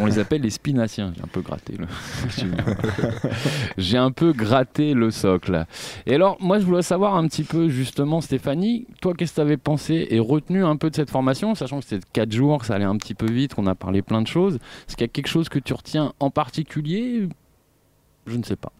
[0.01, 1.13] On les appelle les spinaciens.
[1.15, 1.85] J'ai un peu gratté le.
[3.77, 5.65] J'ai un peu gratté le socle.
[6.05, 9.41] Et alors, moi, je voulais savoir un petit peu, justement, Stéphanie, toi, qu'est-ce que tu
[9.41, 12.65] avais pensé et retenu un peu de cette formation, sachant que c'était 4 jours, que
[12.65, 14.55] ça allait un petit peu vite, qu'on a parlé plein de choses.
[14.55, 17.29] Est-ce qu'il y a quelque chose que tu retiens en particulier
[18.27, 18.71] Je ne sais pas.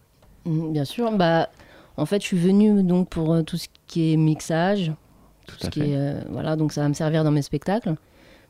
[0.44, 1.10] Mm, Bien sûr.
[1.16, 1.48] Bah,
[1.96, 4.92] en fait, je suis venue donc pour euh, tout ce qui est mixage.
[5.46, 7.94] Tout ce qui est, euh, voilà, donc ça va me servir dans mes spectacles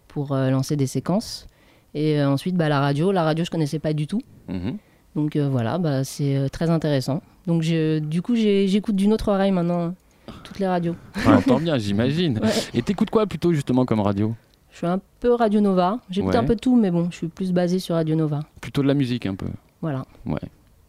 [0.09, 1.47] pour euh, lancer des séquences.
[1.95, 3.13] Et euh, ensuite, bah, la radio.
[3.13, 4.21] La radio, je connaissais pas du tout.
[4.49, 4.77] Mhm.
[5.15, 7.23] Donc voilà, bah, c'est très intéressant.
[7.47, 10.95] Donc je, du coup, j'écoute d'une autre oreille maintenant euh, toutes les radios.
[11.27, 12.39] On entend bien, j'imagine.
[12.43, 12.51] Ouais.
[12.75, 14.35] Et t'écoutes quoi plutôt, justement, comme radio?
[14.71, 15.99] Je suis un peu Radio Nova.
[16.11, 16.37] J'écoute Ouais.
[16.37, 18.41] un peu tout, mais bon, je suis plus basée sur Radio Nova.
[18.61, 19.47] Plutôt de la musique, un peu.
[19.81, 20.05] Voilà.
[20.27, 20.39] Ouais.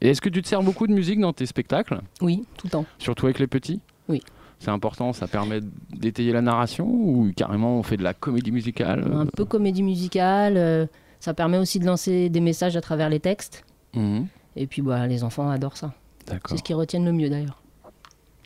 [0.02, 2.00] Et est-ce que tu te sers beaucoup de musique dans tes spectacles?
[2.22, 2.86] Oui, tout le temps.
[3.00, 3.82] Surtout avec les petits?
[4.08, 4.22] Oui.
[4.60, 5.60] C'est important, ça permet
[5.92, 9.10] d'étayer la narration ou carrément on fait de la comédie musicale?
[9.14, 10.56] Un peu comédie musicale.
[10.58, 10.86] euh,
[11.22, 13.64] ça permet aussi de lancer des messages à travers les textes.
[13.94, 14.28] Mhm.
[14.56, 15.94] Et puis, bah, les enfants adorent ça.
[16.48, 17.62] C'est ce qu'ils retiennent le mieux d'ailleurs.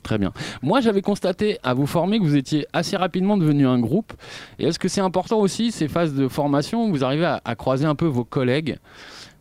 [0.04, 0.34] Très bien.
[0.62, 4.14] Moi, j'avais constaté à vous former que vous étiez assez rapidement devenu un groupe.
[4.60, 7.56] Et est-ce que c'est important aussi, ces phases de formation, où vous arrivez à, à
[7.56, 8.78] croiser un peu vos collègues?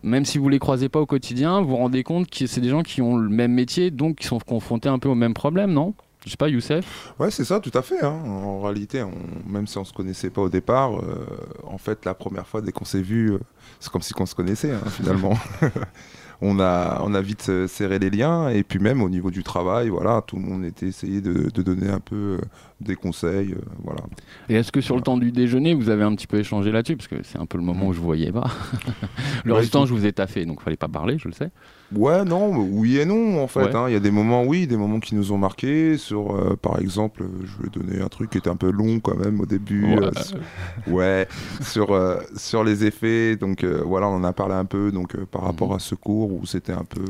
[0.02, 2.68] Même si vous les croisez pas au quotidien, vous vous rendez compte que c'est des
[2.68, 5.72] gens qui ont le même métier, donc qui sont confrontés un peu au même problème,
[5.72, 5.94] non?
[6.24, 7.12] Je sais pas, Youssef?
[7.18, 8.04] Ouais, c'est ça, tout à fait.
[8.04, 8.20] hein.
[8.24, 9.02] En réalité,
[9.46, 11.26] même si on se connaissait pas au départ, euh,
[11.66, 13.38] en fait, la première fois, dès qu'on s'est vu, euh,
[13.80, 15.36] c'est comme si on se connaissait, hein, finalement.
[16.40, 19.42] on, a, on a vite euh, serré les liens, et puis même au niveau du
[19.42, 22.38] travail, voilà, tout le monde était essayé de, donner un peu
[22.82, 24.00] des conseils, euh, voilà.
[24.48, 26.96] Et est-ce que sur le temps du déjeuner, vous avez un petit peu échangé là-dessus?
[26.96, 28.50] Parce que c'est un peu le moment où je vous voyais pas.
[29.44, 31.50] le reste du temps, je vous ai taffé, donc fallait pas parler, je le sais.
[31.94, 33.64] Ouais, non, oui et non, en fait.
[33.64, 33.76] Ouais.
[33.76, 33.84] hein.
[33.88, 35.96] Il y a des moments, oui, des moments qui nous ont marqués.
[35.98, 39.16] Sur, euh, par exemple, je vais donner un truc qui était un peu long quand
[39.16, 39.84] même au début.
[39.94, 40.04] Ouais.
[40.04, 40.38] euh, sur-
[40.94, 41.28] ouais,
[41.60, 43.36] sur, euh, sur les effets.
[43.36, 46.72] Donc voilà, on en a parlé un peu donc, par rapport à Secours où c'était
[46.72, 47.04] un peu,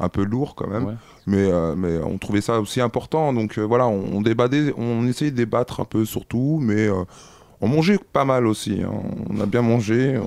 [0.00, 0.84] un peu lourd quand même.
[0.84, 0.94] Ouais.
[1.26, 3.32] Mais, euh, mais on trouvait ça aussi important.
[3.32, 6.86] Donc euh, voilà, on, on débattait, on essayait de débattre un peu sur tout, mais
[6.88, 7.04] euh,
[7.60, 8.82] on mangeait pas mal aussi.
[8.82, 8.90] hein.
[9.30, 10.18] On a bien mangé.
[10.18, 10.26] On,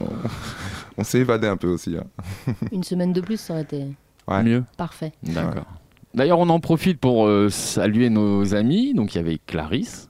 [0.98, 1.96] on s'est évadé un peu aussi.
[1.98, 2.54] hein.
[2.72, 3.86] Une semaine de plus, ça aurait été
[4.28, 4.44] Ouais.
[4.44, 4.64] Mieux.
[4.76, 5.14] parfait.
[5.24, 5.66] D'accord.
[6.14, 8.94] D'ailleurs, on en profite pour euh, saluer nos amis.
[8.94, 10.07] Donc, il y avait Clarisse.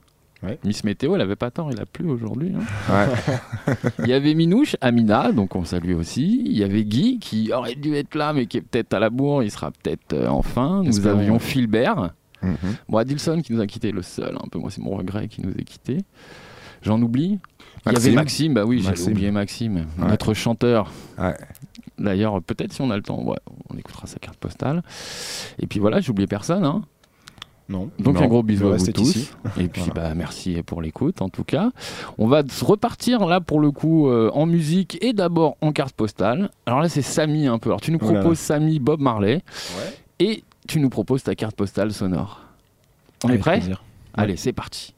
[0.64, 2.52] Miss Météo, elle avait pas tort, il a plu aujourd'hui.
[2.90, 3.06] hein.
[4.00, 6.42] il y avait Minouche, Amina, donc on salue aussi.
[6.46, 9.10] Il y avait Guy, qui aurait dû être là, mais qui est peut-être à la
[9.10, 9.42] bourre.
[9.42, 10.82] Il sera peut-être euh, enfin.
[10.84, 11.38] Nous Espérons, avions.
[11.40, 12.10] Philbert.
[12.42, 12.56] Mhm.
[12.88, 14.36] Bon, Adilson qui nous a quitté, le seul.
[14.36, 15.98] Un peu, moi, c'est mon regret qui nous a quitté.
[16.82, 17.40] J'en oublie.
[17.86, 18.54] Il y avait Maxime.
[18.54, 19.12] Bah oui, Maxime.
[19.12, 20.08] oublié Maxime, Ouais.
[20.08, 20.92] notre chanteur.
[21.18, 21.34] Ouais.
[21.98, 23.38] D'ailleurs, peut-être si on a le temps, ouais,
[23.70, 24.82] on écoutera sa carte postale.
[25.58, 26.64] Et puis voilà, j'ai oublié personne.
[26.64, 26.82] Hein.
[27.68, 27.90] Non.
[27.98, 29.02] Donc Non, un gros bisou à vous tous.
[29.16, 29.30] ici.
[29.58, 30.08] Et puis Voilà.
[30.08, 31.70] bah, merci pour l'écoute en tout cas.
[32.16, 36.50] On va repartir là pour le coup euh, en musique et d'abord en carte postale.
[36.66, 37.68] Alors là c'est Samy un peu.
[37.70, 39.42] Alors tu nous proposes Samy Bob Marley
[40.18, 42.40] et tu nous proposes ta carte postale sonore.
[43.24, 43.82] On est prêt plaisir.
[44.14, 44.94] Allez c'est parti.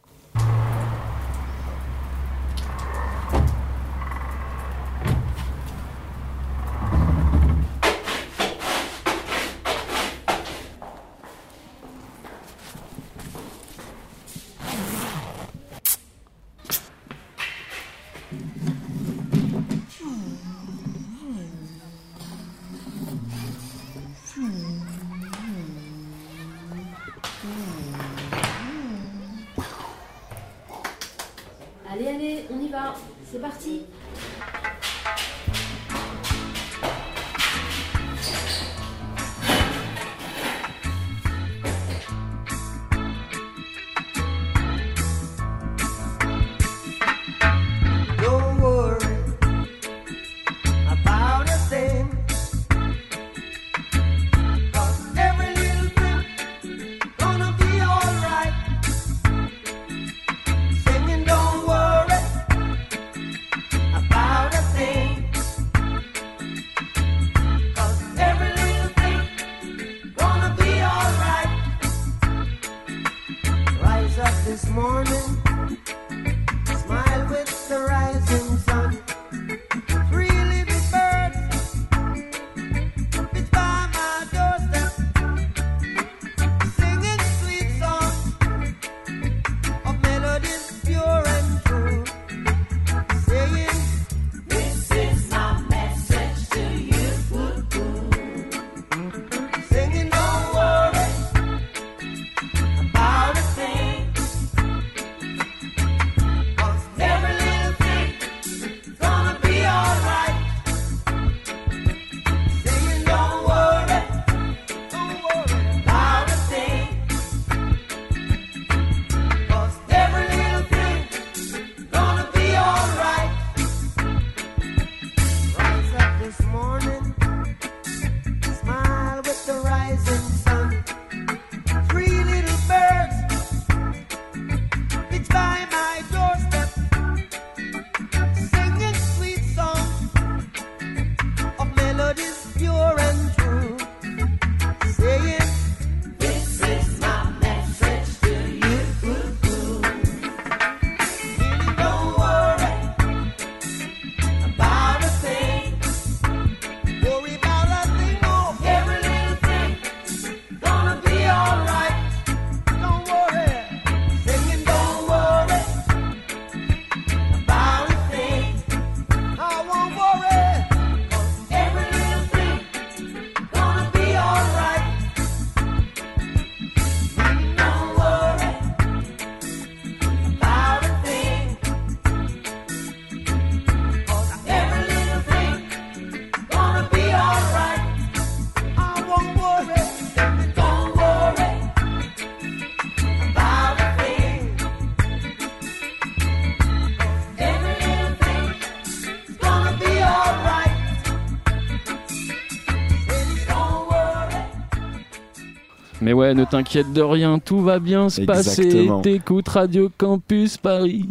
[206.11, 208.91] Mais ouais, ne t'inquiète de rien, tout va bien se passer.
[209.01, 211.09] T'écoutes Radio Campus Paris.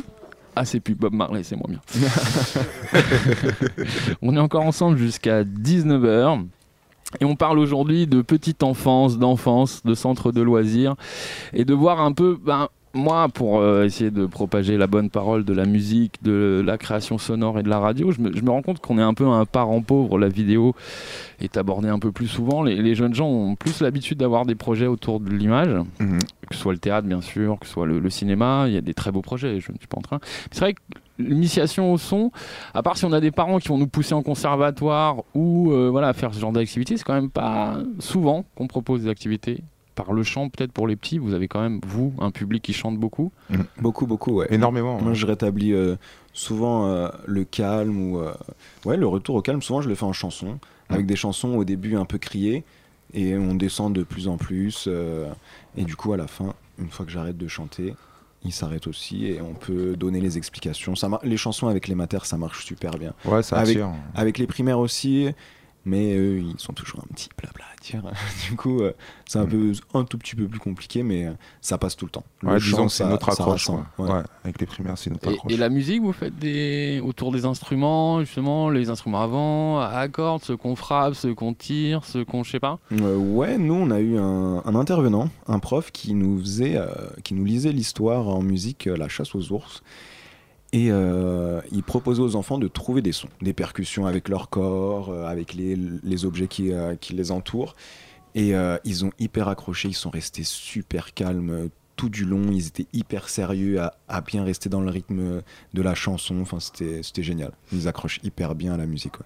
[0.57, 1.79] Ah, c'est plus Bob Marley, c'est moins bien.
[4.21, 6.43] on est encore ensemble jusqu'à 19h.
[7.21, 10.95] Et on parle aujourd'hui de petite enfance, d'enfance, de centre de loisirs.
[11.53, 15.45] Et de voir un peu, ben, moi, pour euh, essayer de propager la bonne parole
[15.45, 18.49] de la musique, de la création sonore et de la radio, je me, je me
[18.49, 20.17] rends compte qu'on est un peu un parent pauvre.
[20.17, 20.73] La vidéo
[21.39, 22.63] est abordée un peu plus souvent.
[22.63, 25.69] Les, les jeunes gens ont plus l'habitude d'avoir des projets autour de l'image,
[25.99, 28.65] que ce soit le théâtre, bien sûr, que ce soit le, le cinéma.
[28.67, 30.19] Il y a des très beaux projets, je ne suis pas en train.
[30.51, 30.79] C'est vrai que
[31.19, 32.31] l'initiation au son,
[32.73, 35.89] à part si on a des parents qui vont nous pousser en conservatoire ou euh,
[35.89, 39.61] voilà, faire ce genre d'activité, c'est quand même pas souvent qu'on propose des activités.
[39.99, 42.71] Par le chant, peut-être pour les petits, vous avez quand même, vous, un public qui
[42.71, 43.33] chante beaucoup.
[43.81, 44.47] Beaucoup, beaucoup, ouais.
[44.49, 44.97] Énormément.
[45.01, 45.97] Moi, je rétablis euh,
[46.31, 48.33] souvent euh, le calme ou euh,
[48.85, 49.61] ouais, le retour au calme.
[49.61, 52.63] Souvent, je le fais en chanson, avec des chansons au début un peu criées,
[53.13, 54.85] et on descend de plus en plus.
[54.87, 55.27] euh,
[55.75, 57.93] et du coup, à la fin, une fois que j'arrête de chanter,
[58.45, 60.95] il s'arrête aussi et on peut donner les explications.
[60.95, 63.13] Ça les chansons avec les matères, ça marche super bien.
[63.25, 63.91] Ouais, ça avec, attire.
[64.15, 65.27] avec les primaires aussi,
[65.85, 68.03] mais eux, ils sont toujours un petit blabla à dire.
[68.49, 68.93] du coup, euh,
[69.25, 72.11] c'est un, peu, un tout petit peu plus compliqué, mais euh, ça passe tout le
[72.11, 72.25] temps.
[72.41, 73.69] Le Ouais, chant, disons que c'est notre accroche.
[73.69, 73.77] ouais.
[73.97, 75.51] Ouais, avec les primaires, c'est notre Et, accroche.
[75.51, 80.43] et la musique, vous faites des autour des instruments, justement, les instruments avant, à cordes,
[80.43, 82.79] ceux qu'on frappe, ceux qu'on tire, ceux qu'on, je sais pas.
[82.91, 86.87] Euh, ouais, nous on a eu un, un intervenant, un prof qui nous faisait, euh,
[87.23, 89.81] qui nous lisait l'histoire en musique, euh, La chasse aux ours,
[90.71, 95.09] et euh, il proposait aux enfants de trouver des sons, des percussions avec leur corps,
[95.09, 97.75] euh, avec les, les objets qui, euh, qui les entourent,
[98.35, 102.67] et euh, ils ont hyper accroché, ils sont restés super calmes tout du long, ils
[102.67, 105.41] étaient hyper sérieux à, à bien rester dans le rythme
[105.73, 109.19] de la chanson, enfin c'était génial, ils accrochent hyper bien à la musique.
[109.19, 109.25] ouais.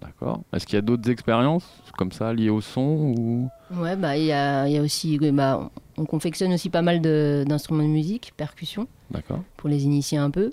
[0.00, 0.40] D'accord.
[0.52, 1.64] Est-ce qu'il y a d'autres expériences
[1.96, 3.48] comme ça liées au son ou?
[3.76, 6.82] Ouais, bah il y a, il y a aussi, bah, on on confectionne aussi pas
[6.82, 9.40] mal de- d'instruments de, musique, percussions, D'accord.
[9.56, 10.50] pour les initier un peu,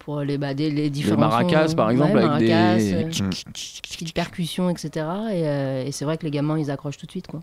[0.00, 3.04] pour les, bah, des- les différents maracas, sons, par exemple, ouais, avec des- maracas, euh,
[3.04, 3.30] Mm.
[3.52, 4.88] petites percussions, etc.
[5.32, 7.40] Et, euh, et c'est vrai que les gamins, ils accrochent tout de suite, quoi.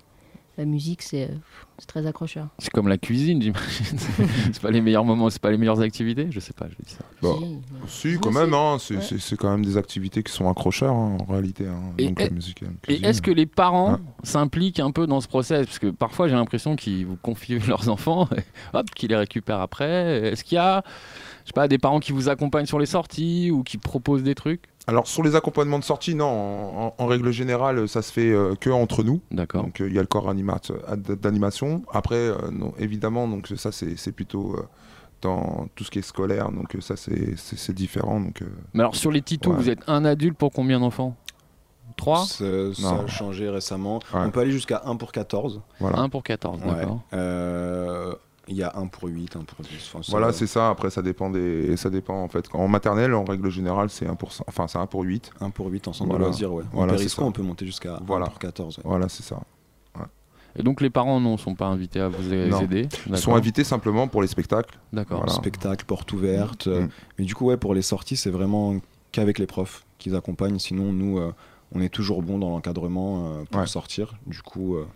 [0.58, 1.36] La musique, c'est euh,
[1.78, 2.48] c'est très accrocheur.
[2.58, 4.00] C'est comme la cuisine, j'imagine.
[4.52, 6.30] c'est pas les meilleurs moments, c'est pas les meilleures activités.
[6.32, 7.04] Je sais pas, je dis ça.
[7.22, 10.96] Bon, si, quand même, hein, c'est c'est- c'est quand même des activités qui sont accrocheurs
[10.96, 11.68] hein, en réalité.
[11.68, 11.94] hein.
[12.00, 13.06] Et Donc, la est- musique, la Et cuisine.
[13.06, 15.68] est-ce que les parents Hein s'impliquent un peu dans ce process?
[15.68, 18.42] Parce que parfois j'ai l'impression qu'ils vous confient leurs enfants, et
[18.74, 20.32] hop, qu'ils les récupèrent après.
[20.32, 20.82] Est-ce qu'il y a,
[21.48, 24.36] je sais pas, des parents qui vous accompagnent sur les sorties ou qui proposent des
[24.36, 28.12] trucs Alors sur les accompagnements de sortie, non, en, en- en règle générale, ça se
[28.12, 29.22] fait euh, que entre nous.
[29.32, 29.64] D'accord.
[29.64, 31.84] Donc euh, il y a le corps animat- ad- d'animation.
[31.94, 34.64] Après, euh, non, évidemment, donc ça c'est plutôt euh,
[35.22, 38.20] dans tout ce qui est scolaire, donc euh, ça c'est- différent.
[38.20, 39.56] Donc, euh, Mais alors sur les titous, Ouais.
[39.56, 41.16] vous êtes un adulte pour combien d'enfants?
[41.96, 42.26] Trois?
[42.26, 43.06] Ça, ça Non.
[43.06, 44.00] a changé récemment.
[44.14, 44.20] Ouais.
[44.26, 45.62] On peut aller jusqu'à 1 pour 14.
[45.80, 45.98] Voilà.
[46.00, 46.68] 1 pour 14, Ouais.
[46.76, 47.02] d'accord.
[47.14, 48.14] Euh,
[48.50, 49.92] Il y a 1 pour 8, 1 pour 10.
[49.94, 50.70] Enfin, Voilà, c'est ça.
[50.70, 52.46] Après, ça dépend des, ça dépend en fait.
[52.54, 55.32] En maternelle, en règle générale, c'est 1 pour, cent- enfin c'est 1 pour 8.
[55.42, 56.26] 1 pour 8 en centre Voilà.
[56.26, 56.64] de loisirs, ouais.
[56.72, 58.26] En Voilà, c'est périsco, on peut monter jusqu'à Voilà.
[58.28, 58.78] 1 pour 14.
[58.78, 58.84] ouais.
[58.86, 59.42] Voilà, c'est ça.
[60.60, 64.08] Et donc les parents non sont pas invités à vous aider Ils sont invités simplement
[64.08, 64.80] pour les spectacles.
[64.92, 65.18] D'accord.
[65.20, 65.34] Voilà.
[65.34, 66.66] Spectacle, porte ouverte.
[66.66, 66.90] euh, Mm.
[67.20, 68.76] Mais du coup, ouais, pour les sorties, c'est vraiment
[69.12, 70.58] qu'avec les profs qu'ils accompagnent.
[70.58, 71.32] Sinon, nous, euh,
[71.76, 73.68] on est toujours bon dans l'encadrement euh, pour Ouais.
[73.68, 74.16] sortir.
[74.26, 74.88] Du coup, euh,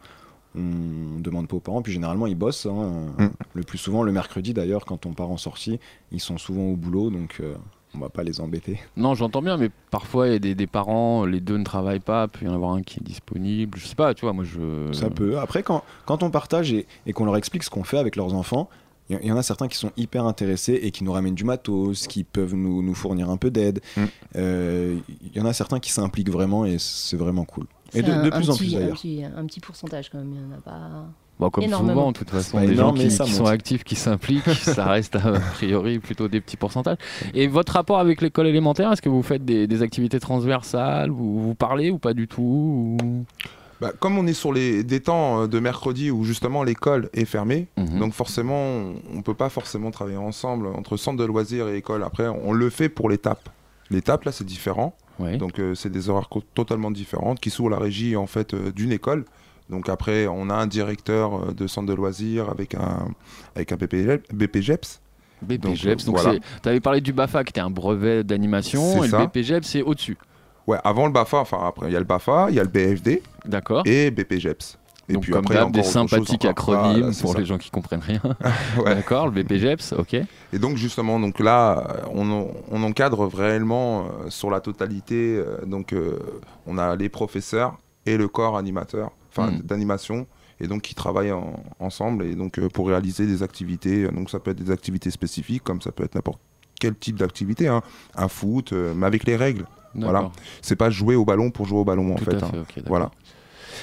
[0.56, 1.82] on demande pas aux parents.
[1.82, 2.66] Puis généralement, ils bossent.
[2.66, 3.14] hein.
[3.18, 3.28] Mm.
[3.54, 5.80] Le plus souvent, le mercredi d'ailleurs, quand on part en sortie,
[6.12, 7.10] ils sont souvent au boulot.
[7.10, 7.54] Donc, euh,
[7.94, 8.80] on va pas les embêter.
[8.96, 12.00] Non, j'entends bien, mais parfois il y a des, des parents, les deux ne travaillent
[12.00, 13.78] pas, peut y en avoir un qui est disponible.
[13.78, 14.92] Je sais pas, tu vois, moi je.
[14.94, 15.38] Ça peut.
[15.40, 18.34] Après, quand, quand on partage et, et qu'on leur explique ce qu'on fait avec leurs
[18.34, 18.70] enfants,
[19.10, 21.36] il y, il y en a certains qui sont hyper intéressés et qui nous ramènent
[21.36, 23.82] du matos, qui peuvent nous, nous fournir un peu d'aide.
[23.98, 24.04] Mm.
[24.38, 24.98] Euh,
[25.34, 27.66] Il y en a certains qui s'impliquent vraiment et c'est vraiment cool.
[27.94, 28.96] Et de, un- de un plus en petit- plus un d'ailleurs.
[28.96, 31.06] petit, un petit pourcentage quand même, il n'y en a pas.
[31.40, 31.94] Bon, comme énormément.
[32.02, 33.40] souvent, de toute façon, des énorme, gens qui, ça qui monte.
[33.40, 36.98] sont actifs, qui s'impliquent, ça reste a priori plutôt des petits pourcentages.
[37.34, 41.42] Et votre rapport avec l'école élémentaire, est-ce que vous faites des, des activités transversales vous,
[41.42, 43.26] vous parlez ou pas du tout ou-
[43.82, 47.26] Bah, comme on est sur les, des temps euh, de mercredi où justement l'école est
[47.26, 47.98] fermée, Mhm.
[47.98, 52.04] donc forcément on, on peut pas forcément travailler ensemble entre centre de loisirs et école.
[52.04, 53.50] Après, on le fait pour l'étape.
[53.90, 54.94] L'étape là, c'est différent.
[55.22, 55.38] Ouais.
[55.38, 58.92] Donc euh, c'est des horaires totalement différentes qui sont la régie en fait euh, d'une
[58.92, 59.26] école.
[59.70, 63.10] Donc après, on a un directeur euh, de centre de loisirs avec un
[63.56, 65.00] avec un BP, BPGEPS.
[65.42, 66.40] BPGEPS, donc, voilà.
[66.62, 69.20] tu avais parlé du BAFA qui était un brevet d'animation, et ça.
[69.20, 70.18] le BPGEPS c'est au-dessus.
[70.68, 72.70] Ouais, avant le BAFA, enfin après il y a le BAFA, il y a le
[72.70, 73.82] BFD D'accord.
[73.86, 74.78] et BPGEPS.
[75.12, 77.40] Et Donc puis comme après, des sympathiques acronymes pour ça.
[77.40, 78.22] les gens qui comprennent rien.
[78.78, 78.96] Ouais.
[78.96, 80.14] D'accord, le BPGEPS, ok.
[80.54, 85.36] Et donc justement, donc là, euh, on, on encadre réellement euh, sur la totalité.
[85.38, 86.18] euh, donc euh,
[86.66, 89.62] on a les professeurs et le corps animateur, enfin Mm.
[89.62, 90.28] d'animation.
[90.60, 94.08] et donc qui travaillent en- ensemble et donc pour réaliser des activités.
[94.10, 96.40] Donc ça peut être des activités spécifiques, comme ça peut être n'importe
[96.80, 97.82] quel type d'activité, hein.
[98.16, 99.66] un foot, mais avec les règles.
[99.94, 100.32] Voilà.
[100.62, 102.42] C'est pas jouer au ballon pour jouer au ballon en Tout fait.
[102.42, 102.52] hein.
[102.88, 103.12] voilà.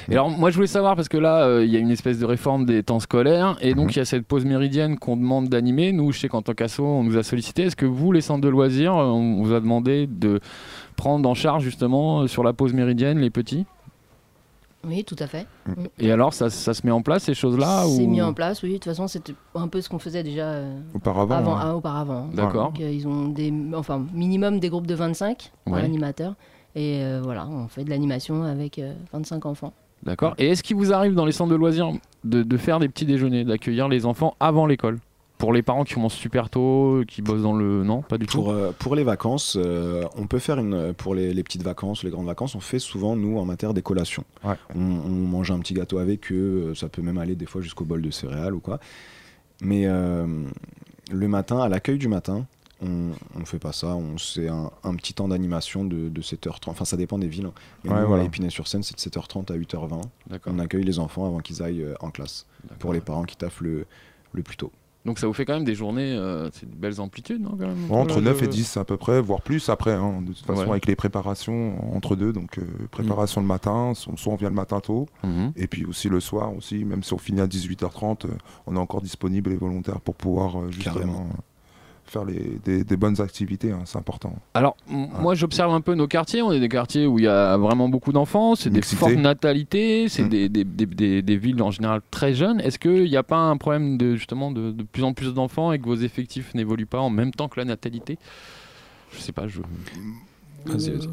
[0.08, 2.18] Et alors, moi, je voulais savoir, parce que là, euh, il y a une espèce
[2.18, 3.76] de réforme des temps scolaires, et Mhm.
[3.76, 5.92] donc il y a cette pause méridienne qu'on demande d'animer.
[5.92, 7.62] Nous, je sais qu'en tant qu'asso, on nous a sollicité.
[7.64, 10.40] Est-ce que vous, les centres de loisirs, euh, on vous a demandé de
[10.96, 13.66] prendre en charge justement euh, sur la pause méridienne les petits?
[14.86, 15.46] Oui, tout à fait.
[15.66, 15.72] Mm.
[15.98, 18.08] Et alors, ça, ça se met en place, ces choses-là C'est ou...
[18.08, 18.68] mis en place, oui.
[18.70, 21.60] De toute façon, c'était un peu ce qu'on faisait déjà euh, Auparavant, avant, hein.
[21.64, 22.28] ah, auparavant.
[22.32, 22.66] D'accord.
[22.72, 25.82] Donc, euh, ils ont des, enfin, minimum des groupes de 25 par Ouais.
[25.82, 26.34] animateur.
[26.76, 29.72] Et euh, voilà, on fait de l'animation avec euh, 25 enfants.
[30.02, 30.34] D'accord.
[30.38, 31.92] Et est-ce qu'il vous arrive dans les centres de loisirs
[32.24, 34.98] de, de faire des petits déjeuners, d'accueillir les enfants avant l'école
[35.38, 37.84] Pour les parents qui commencent super tôt, qui bossent dans le...
[37.84, 40.92] Non, pas du tout Pour, euh, pour les vacances, euh, on peut faire une.
[40.94, 43.82] Pour les, les petites vacances, les grandes vacances, on fait souvent, nous, en matière des
[43.82, 44.24] collations.
[44.44, 47.60] On, on mange un petit gâteau avec eux, euh, ça peut même aller des fois
[47.60, 48.80] jusqu'au bol de céréales ou quoi.
[49.60, 50.26] Mais euh,
[51.10, 52.46] le matin, à l'accueil du matin,
[52.82, 53.88] on ne fait pas ça.
[53.96, 56.68] On C'est un, un petit temps d'animation de, de 7h30.
[56.70, 57.46] Enfin, ça dépend des villes.
[57.46, 57.52] hein.
[57.84, 58.22] Mais Ouais, nous, voilà.
[58.22, 60.00] à Épinay-sur-Seine, c'est de 7h30 à 8h20.
[60.28, 60.52] D'accord.
[60.54, 62.46] On accueille les enfants avant qu'ils aillent euh, en classe.
[62.78, 63.86] Pour les parents qui taffent le,
[64.32, 64.70] le plus tôt.
[65.04, 67.68] Donc ça vous fait quand même des journées, euh, c'est de belles amplitudes, non quand
[67.68, 70.32] même Entre Voilà, 9 et de- 10 à peu près, voire plus après, hein, de
[70.32, 70.70] toute façon Ouais.
[70.70, 74.54] avec les préparations entre deux, donc euh, préparation le matin, so- soit on vient le
[74.56, 75.52] matin tôt, Mhm.
[75.56, 78.28] et puis aussi le soir aussi, même si on finit à 18h30, euh,
[78.66, 81.28] on est encore disponible et volontaire pour pouvoir euh, justement Carrément.
[82.08, 84.34] Faire les, des, des bonnes activités, hein, c'est important.
[84.54, 86.42] Alors, moi j'observe un peu nos quartiers.
[86.42, 90.08] On est des quartiers où il y a vraiment beaucoup d'enfants, c'est des fortes natalités,
[90.08, 90.28] c'est Mm.
[90.28, 92.60] des, des- des- des- des villes en général très jeunes.
[92.60, 95.72] Est-ce qu'il n'y a pas un problème de justement de, de plus en plus d'enfants
[95.72, 98.18] et que vos effectifs n'évoluent pas en même temps que la natalité?
[99.12, 99.60] Je sais pas, je.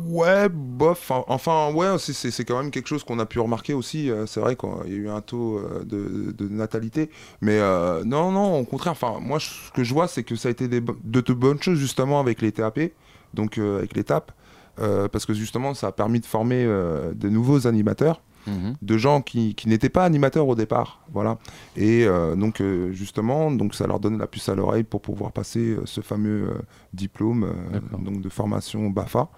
[0.07, 1.11] Ouais, bof.
[1.11, 4.09] en- Enfin, ouais, c'est- c'est quand même quelque chose qu'on a pu remarquer aussi.
[4.09, 7.09] euh, C'est vrai qu'il y a eu un taux euh, de, de natalité.
[7.41, 8.93] Mais euh, non, non, au contraire.
[8.93, 11.77] Enfin, moi, ce que je vois, c'est que ça a été des de, bonnes choses,
[11.79, 12.91] justement, avec les TAP,
[13.33, 14.31] donc avec l'étape.
[14.79, 18.21] euh, parce que justement, ça a permis de former euh, de nouveaux animateurs.
[18.47, 18.75] Mhm.
[18.81, 21.37] de gens qui, qui n'étaient pas animateurs au départ, voilà.
[21.75, 25.31] Et euh, donc euh, justement, donc ça leur donne la puce à l'oreille pour pouvoir
[25.31, 26.53] passer euh, ce fameux
[26.93, 27.51] diplôme
[28.03, 29.29] donc de formation Bafa,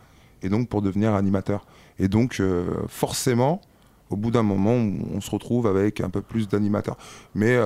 [0.41, 1.66] et donc pour devenir animateur.
[1.99, 2.41] Et donc
[2.88, 3.62] forcément,
[4.10, 6.97] au bout d'un moment, on, on se retrouve avec un peu plus d'animateurs.
[7.36, 7.58] Mais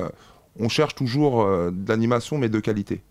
[0.59, 3.01] on cherche toujours de l'animation, mais de qualité.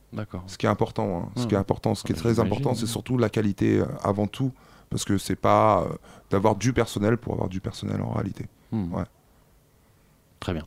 [0.46, 1.28] Ce qui est important, hein.
[1.36, 1.46] ce Ah.
[1.46, 4.52] qui est important, ce qui est très important, c'est surtout la qualité avant tout,
[4.90, 5.94] parce que c'est pas euh,
[6.30, 8.46] d'avoir du personnel pour avoir du personnel en réalité.
[8.72, 8.92] Hmm.
[8.92, 9.04] Ouais.
[10.40, 10.64] Très bien.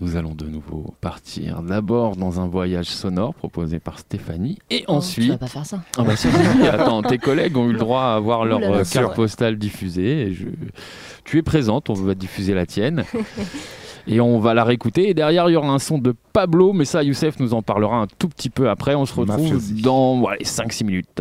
[0.00, 4.96] Nous allons de nouveau partir d'abord dans un voyage sonore proposé par Stéphanie et Oh,
[4.96, 5.24] ensuite.
[5.24, 5.80] tu vas pas faire ça.
[5.96, 6.28] Ah bah si,
[6.70, 10.22] attends, tes collègues ont eu le droit à avoir leur euh, carte postale diffusée.
[10.28, 10.48] et je-
[11.24, 13.04] Tu es présente, on va diffuser la tienne.
[14.08, 15.08] Et on va la réécouter.
[15.08, 17.96] Et derrière, il y aura un son de Pablo, mais ça, Youssef nous en parlera
[17.96, 18.94] un tout petit peu après.
[18.94, 19.82] On se retrouve Mafiosi.
[19.82, 21.20] dans voilà, 5-6 minutes.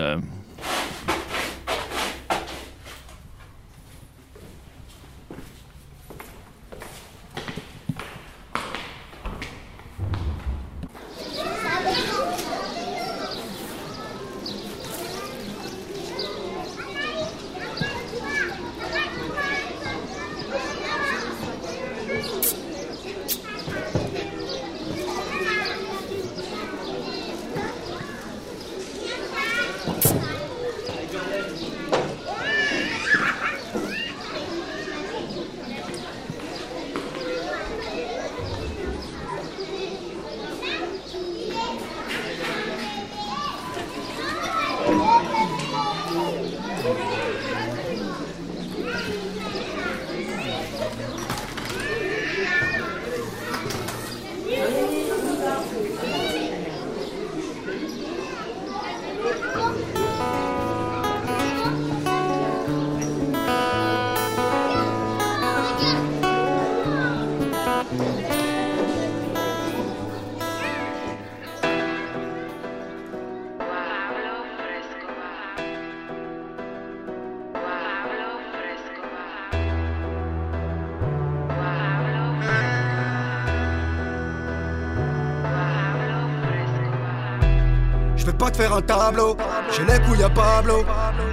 [88.45, 89.35] Pas te faire un tableau,
[89.71, 90.85] j'ai les couilles à Pablo.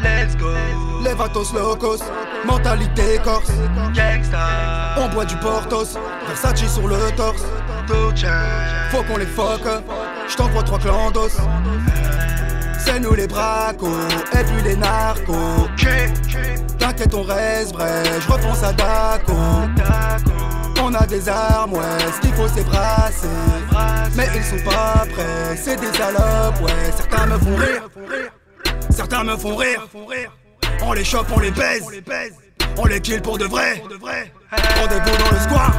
[0.02, 0.48] Let's go.
[1.04, 2.02] Les vatos locos,
[2.44, 3.50] mentalité corse.
[3.94, 4.38] Gangsta.
[4.96, 7.44] On boit du Portos, Versace sur le torse.
[8.90, 9.60] Faut qu'on les fuck,
[10.26, 11.36] je t'envoie trois clandos.
[12.78, 13.88] C'est nous les bracos,
[14.32, 15.68] et puis les narcos.
[16.78, 19.32] T'inquiète, on reste vrai, je repense à Daco.
[20.80, 23.28] On On a des armes, ouais, ce qu'il faut c'est brasser.
[24.16, 27.01] Mais ils sont pas prêts, c'est des salopes, ouais.
[27.22, 27.88] Certains me font rire,
[28.90, 29.54] certains me font
[30.06, 30.32] rire.
[30.84, 31.84] On les chope, on les baise,
[32.76, 33.80] on les kill pour de vrai.
[34.50, 35.72] Rendez-vous dans le square.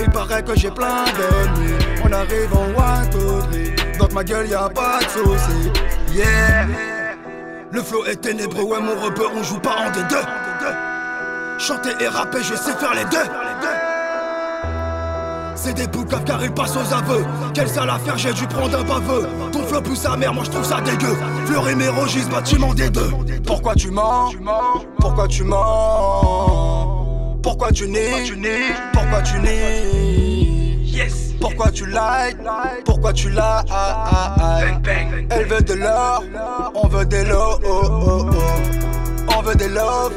[0.00, 1.74] Il paraît que j'ai plein d'ennemis.
[2.02, 3.96] On arrive en three.
[3.96, 5.70] Dans ma gueule, y a pas de soucis.
[6.12, 6.66] Yeah.
[7.70, 10.26] Le flow est ténébreux, ouais, mon rebeu, on joue pas en des deux.
[11.58, 13.30] Chanter et rapper, je sais faire les deux.
[15.62, 17.22] C'est des boucaves car ils passent aux aveux.
[17.52, 19.28] Quelle sale affaire, j'ai dû prendre un baveux.
[19.52, 21.14] Ton flow pousse sa mère, moi je trouve ça dégueu.
[21.44, 23.10] Fleury mes registres, bâtiment des deux.
[23.46, 24.32] Pourquoi tu mens?
[24.98, 27.38] Pourquoi tu mens?
[27.42, 27.98] Pourquoi tu nies?
[28.94, 30.80] Pourquoi tu nies?
[31.38, 32.38] Pourquoi tu like
[32.86, 33.62] Pourquoi tu la
[35.30, 36.24] Elle veut de l'or,
[36.74, 39.36] on veut des lots, oh, oh, oh.
[39.36, 40.12] On veut des love,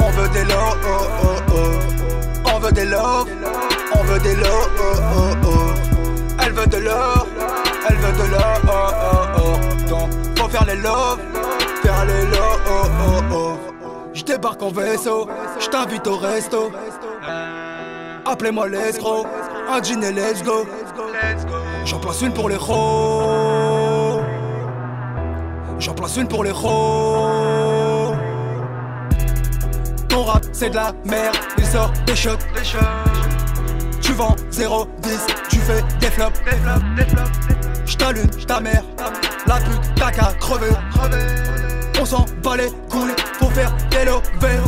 [0.00, 2.01] on veut des lots, oh, oh, oh.
[2.44, 3.26] On veut des love,
[3.94, 4.82] on veut des lots, oh,
[5.16, 5.50] oh, oh.
[6.44, 7.26] Elle veut de l'or,
[7.88, 9.88] elle veut de l'or, oh, oh, oh.
[9.88, 11.18] Donc, faut faire les love,
[11.82, 13.56] faire les oh, oh, oh.
[14.14, 15.28] Je débarque en vaisseau,
[15.58, 16.70] je t'invite au resto.
[18.24, 19.26] Appelez-moi l'escroc,
[19.68, 20.66] un jean et let's go.
[21.84, 24.20] J'en place une pour les ros.
[25.78, 27.71] J'en place une pour les ros.
[30.52, 32.30] C'est de la merde, il sort des shots.
[34.00, 36.40] Tu vends 0, 10, tu fais des flops.
[37.86, 38.84] Je t'allume, je ta mère.
[39.46, 40.74] La pute, t'as qu'à crever.
[42.00, 44.60] On s'en bat les couilles, faut faire des lovés.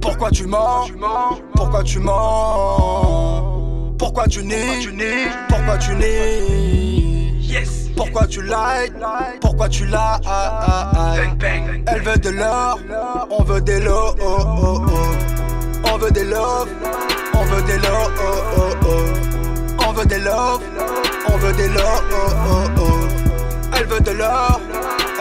[0.00, 0.88] Pourquoi tu mens?
[1.54, 3.94] Pourquoi tu mens?
[3.98, 4.86] Pourquoi tu nies?
[5.48, 6.99] Pourquoi tu nies?
[7.96, 8.92] Pourquoi tu light
[9.40, 10.20] Pourquoi tu la
[11.86, 12.78] Elle veut de l'or,
[13.30, 15.90] on veut des lots, oh, oh, oh.
[15.92, 16.68] On veut des love,
[17.34, 19.86] on veut des lots, oh, oh, oh.
[19.88, 20.60] On veut des love,
[21.32, 21.80] on veut des lots,
[22.12, 22.16] oh,
[22.48, 22.90] oh, oh.
[23.76, 24.60] Elle veut de l'or,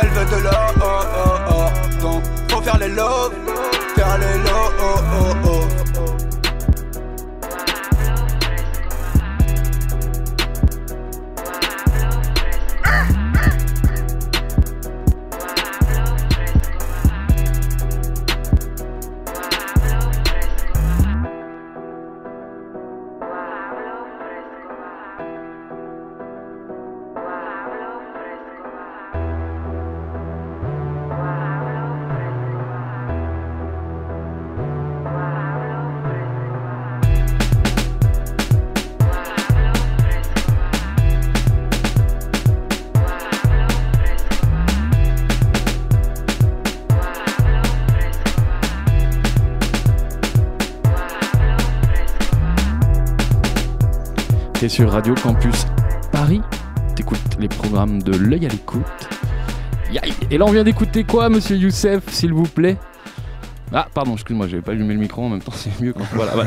[0.02, 0.84] elle veut de l'or, oh,
[1.16, 2.02] oh, oh.
[2.02, 3.34] Donc, faut faire les love,
[3.96, 5.59] faire les lots,
[54.60, 55.66] T'es sur Radio Campus
[56.12, 56.42] Paris.
[56.96, 58.82] T'écoutes les programmes de l'œil à l'écoute.
[60.30, 62.78] Et là, on vient d'écouter quoi, monsieur Youssef, s'il vous plaît?
[63.74, 65.94] Ah, pardon, excuse-moi, j'avais pas allumé le micro en même temps, c'est mieux.
[65.94, 66.04] Quand...
[66.14, 66.46] Voilà, bah,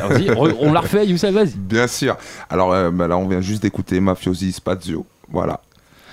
[0.60, 1.54] on l'a refait, Youssef, vas-y.
[1.56, 2.16] Bien sûr.
[2.50, 5.06] Alors euh, bah là, on vient juste d'écouter Mafiosi Spazio.
[5.30, 5.60] Voilà.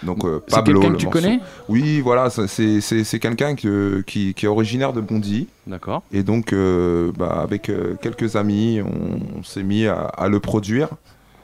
[0.04, 0.80] Donc euh, C'est Pablo.
[0.80, 1.20] quelqu'un le que tu morceau.
[1.22, 1.40] connais?
[1.68, 2.48] Oui, voilà, c'est
[2.80, 5.48] c'est- c'est quelqu'un que- qui, qui est originaire de Bondy.
[5.68, 6.04] D'accord.
[6.14, 7.70] Et donc, euh, bah, avec
[8.02, 10.90] quelques amis, on, on s'est mis à, à le produire.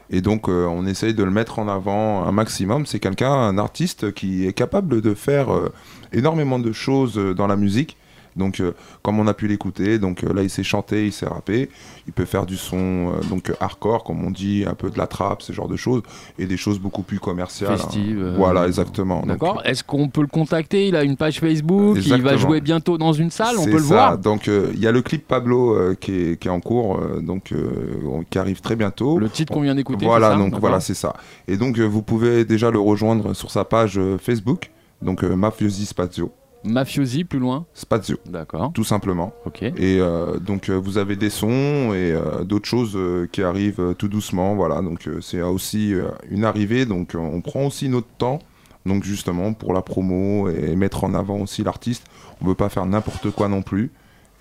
[0.09, 2.85] Et donc, euh, on essaye de le mettre en avant un maximum.
[2.85, 5.73] C'est quelqu'un, un artiste qui est capable de faire euh,
[6.13, 7.97] énormément de choses euh, dans la musique.
[8.35, 11.25] Donc, euh, comme on a pu l'écouter, donc euh, là, il sait chanter, il sait
[11.25, 11.69] rapper.
[12.07, 12.77] Il peut faire du son
[13.13, 16.01] euh, donc hardcore, comme on dit, un peu de la trappe, ce genre de choses,
[16.37, 17.77] et des choses beaucoup plus commerciales.
[17.77, 18.25] Festive, hein.
[18.33, 19.19] euh, Voilà, exactement.
[19.21, 19.61] Donc, D'accord.
[19.65, 20.87] Est-ce qu'on peut le contacter?
[20.89, 22.37] Il a une page Facebook, il va Exactement.
[22.37, 23.87] jouer bientôt dans une salle, on C'est peut le ça.
[23.87, 24.17] voir?
[24.17, 26.97] Donc euh, il y a le clip Pablo euh, qui, est, qui est en cours,
[26.97, 29.17] euh, donc euh, on- qui arrive très bientôt.
[29.17, 30.37] Le titre qu'on vient d'écouter, Voilà, c'est ça?
[30.37, 30.59] donc D'accord.
[30.59, 31.13] voilà, c'est ça.
[31.47, 34.71] Et donc euh, vous pouvez déjà le rejoindre sur sa page euh, Facebook,
[35.01, 36.31] donc euh, Mafiosi Spazio.
[36.65, 38.17] Mafiosi, plus loin Spazio.
[38.25, 38.71] D'accord.
[38.73, 39.33] Tout simplement.
[39.45, 39.63] Ok.
[39.63, 42.97] Et euh, donc euh, vous avez des sons et euh, d'autres choses
[43.31, 44.81] qui arrivent tout doucement, voilà.
[44.81, 45.93] Donc c'est aussi
[46.29, 48.39] une arrivée, donc on prend aussi notre temps.
[48.85, 52.05] Donc justement pour la promo et mettre en avant aussi l'artiste,
[52.41, 53.91] on veut pas faire n'importe quoi non plus.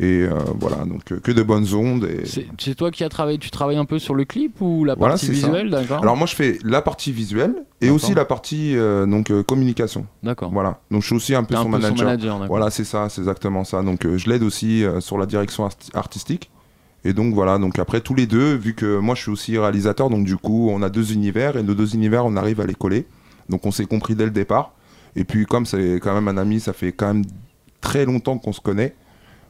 [0.00, 2.04] Et euh, voilà, donc euh, que de bonnes ondes.
[2.04, 2.24] Et...
[2.58, 5.30] C'est toi qui as travaillé, tu travailles un peu sur le clip ou la partie
[5.30, 6.02] visuelle, d'accord?
[6.02, 10.06] Alors moi je fais la partie visuelle et aussi la partie euh, donc communication.
[10.22, 10.50] D'accord.
[10.52, 10.80] Voilà.
[10.90, 12.46] Donc je suis aussi un peu T'es un son peu son manager.
[12.48, 13.82] voilà, c'est ça, c'est exactement ça.
[13.82, 16.50] Donc je l'aide aussi sur la direction arti- artistique.
[17.04, 20.10] Et donc voilà, donc après tous les deux, vu que moi je suis aussi réalisateur,
[20.10, 22.74] donc du coup on a deux univers et nos deux univers on arrive à les
[22.74, 23.06] coller.
[23.48, 24.72] Donc on s'est compris dès le départ.
[25.14, 27.24] Et puis comme c'est quand même un ami, ça fait quand même
[27.80, 28.96] très longtemps qu'on se connaît.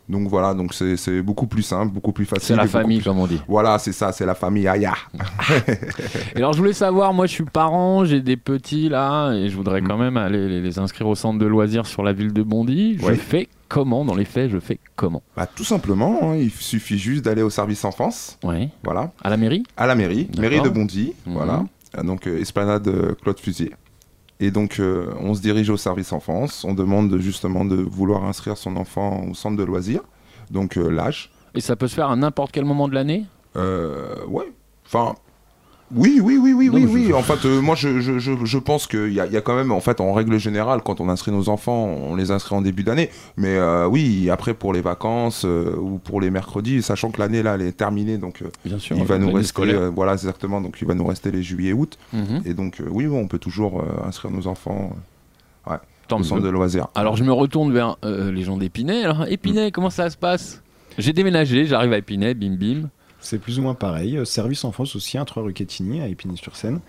[0.09, 2.47] Donc voilà, donc c'est beaucoup plus simple, beaucoup plus facile.
[2.49, 3.41] C'est la famille, plus- comme on dit.
[3.49, 4.93] Voilà, c'est ça, c'est la famille Aya.
[6.35, 9.57] Et alors je voulais savoir, moi je suis parent, j'ai des petits là, et je
[9.57, 12.43] voudrais quand même aller les, les inscrire au centre de loisirs sur la ville de
[12.43, 12.99] Bondy.
[12.99, 13.15] Je Ouais.
[13.17, 14.05] fais comment?
[14.05, 15.23] Dans les faits Je fais comment?
[15.37, 18.39] Bah, tout simplement, hein, il suffit juste d'aller au service enfance.
[18.43, 18.69] Ouais.
[18.83, 19.11] Voilà.
[19.23, 19.63] À la mairie?
[19.77, 20.69] À la mairie, mairie de.
[20.69, 21.65] Bondy, voilà.
[21.97, 23.73] Euh, Donc euh, esplanade euh, Claude Fusier.
[24.41, 28.25] Et donc euh, on se dirige au service enfance, on demande de- justement de vouloir
[28.25, 30.03] inscrire son enfant au centre de loisirs,
[30.51, 31.31] donc euh, l'âge.
[31.55, 33.25] Et ça peut se faire à n'importe quel moment de l'année?
[33.57, 34.51] Euh, ouais.
[34.87, 35.15] Enfin.
[35.95, 37.13] Oui, oui, oui, oui, Non, oui, oui.
[37.13, 39.41] En fait, euh, moi, je, je, je, je pense qu'il y a, il y a
[39.41, 42.55] quand même, en fait, en règle générale, quand on inscrit nos enfants, on les inscrit
[42.57, 43.11] en début d'année.
[43.37, 47.43] Mais euh, oui, après, pour les vacances euh, ou pour les mercredis, sachant que l'année,
[47.43, 50.89] là, elle est terminée, donc Bien sûr, il va nous rester, voilà, exactement, donc il
[50.89, 51.99] va nous rester les juillet-août.
[52.13, 52.43] Mhm.
[52.47, 54.97] Et donc, oui, on peut toujours inscrire nos enfants
[55.69, 55.77] ouais,
[56.09, 56.47] Tant au centre mieux.
[56.49, 56.89] de loisirs.
[56.95, 59.05] Alors je me retourne vers les gens d'Épinay.
[59.05, 60.63] Alors Épinay, comment ça se passe?
[60.99, 62.89] J'ai déménagé, j'arrive à Épinay, bim bim.
[63.25, 64.17] C'est plus ou moins pareil.
[64.19, 66.81] Euh, Service enfance aussi, un 3 rue Quetigny à Épinay-sur-Seine.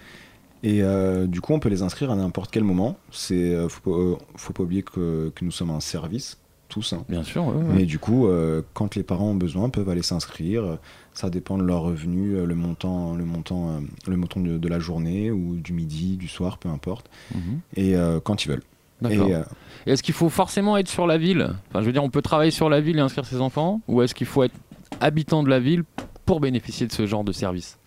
[0.63, 2.97] Et euh, du coup, on peut les inscrire à n'importe quel moment.
[3.11, 6.37] C'est euh, faut, pas- euh, faut pas oublier que, que nous sommes un service,
[6.69, 6.93] tous.
[6.93, 7.03] hein.
[7.07, 7.45] Bien sûr.
[7.45, 7.73] ouais, ouais.
[7.75, 8.27] Mais du coup,
[8.73, 10.77] quand les parents ont besoin, peuvent aller s'inscrire.
[11.13, 14.79] Ça dépend de leur revenu, euh, le montant, le montant, le montant de, de la
[14.79, 17.09] journée ou du midi, du soir, peu importe.
[17.33, 17.59] Mhm.
[17.77, 18.63] Et quand ils veulent.
[19.01, 19.27] D'accord.
[19.29, 19.43] Euh,
[19.85, 21.53] Est-ce qu'il faut forcément être sur la ville?
[21.69, 23.81] Enfin, je veux dire, on peut travailler sur la ville et inscrire ses enfants?
[23.89, 24.55] Ou est-ce qu'il faut être
[25.01, 25.83] habitant de la ville
[26.25, 27.77] pour bénéficier de ce genre de service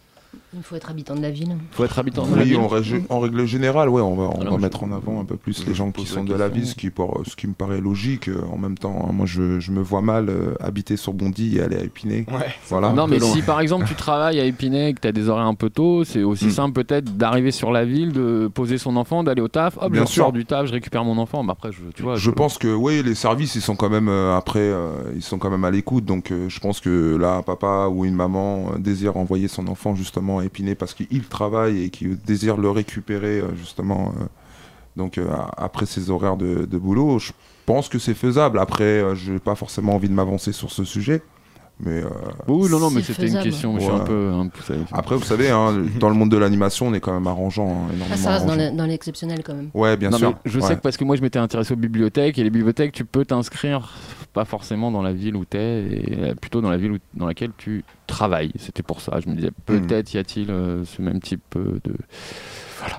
[0.57, 1.51] Il faut être habitant de la ville.
[1.51, 4.15] Il faut être habitant de la Oui, ville en, règle- en règle générale, ouais, on
[4.17, 6.25] va, on Alors, va je- mettre en avant un peu plus les gens qui sont
[6.25, 8.29] de la ville, ce qui, pour- ce qui me paraît logique.
[8.29, 11.59] euh, En même temps, hein, moi, je, je me vois mal euh, habiter sur Bondy
[11.59, 12.25] et aller à Épinay.
[12.71, 12.93] voilà.
[12.95, 15.45] Non, mais si par exemple tu travailles à Épinay et que tu as des horaires
[15.47, 16.51] un peu tôt, c'est aussi Mm.
[16.51, 19.77] simple peut-être d'arriver sur la ville, de poser son enfant, d'aller au taf.
[19.81, 21.45] Hop, Bien je sors du taf, je récupère mon enfant.
[21.45, 24.09] Bah, après, je, tu vois, Je pense que oui, les services, ils sont quand même
[24.09, 26.07] euh, après, euh, ils sont quand même à l'écoute.
[26.07, 29.95] Donc, euh, je pense que là, un papa ou une maman désire envoyer son enfant
[29.95, 34.13] justement à Épinay parce qu'il travaille et qu'il désire le récupérer euh, justement.
[34.21, 34.25] euh,
[34.97, 37.31] donc, euh, après ses horaires de, de boulot, je
[37.67, 38.59] pense que c'est faisable.
[38.59, 41.23] Après, euh, je n'ai pas forcément envie de m'avancer sur ce sujet.
[41.81, 42.09] Mais euh,
[42.49, 43.77] Oui, non, non, mais c'était une question.
[43.79, 44.33] Je suis un peu.
[44.91, 47.93] Après, vous savez, hein, dans le monde de l'animation, on est quand même arrangeant, hein,
[47.95, 48.71] énormément Ah, ça reste dans arrangeant.
[48.73, 49.71] le- dans l'exceptionnel quand même.
[49.75, 50.35] Ouais, bien Non, sûr.
[50.45, 50.67] je Ouais.
[50.67, 53.25] sais que parce que moi je m'étais intéressé aux bibliothèques et les bibliothèques tu peux
[53.25, 53.93] t'inscrire
[54.39, 55.83] pas forcément dans la ville où tu es
[56.31, 58.53] et plutôt dans la ville où- dans laquelle tu travailles.
[58.57, 59.19] C'était pour ça.
[59.25, 59.63] Je me disais Hmm.
[59.67, 61.93] peut-être y a-t-il euh, ce même type euh, de
[62.79, 62.99] voilà.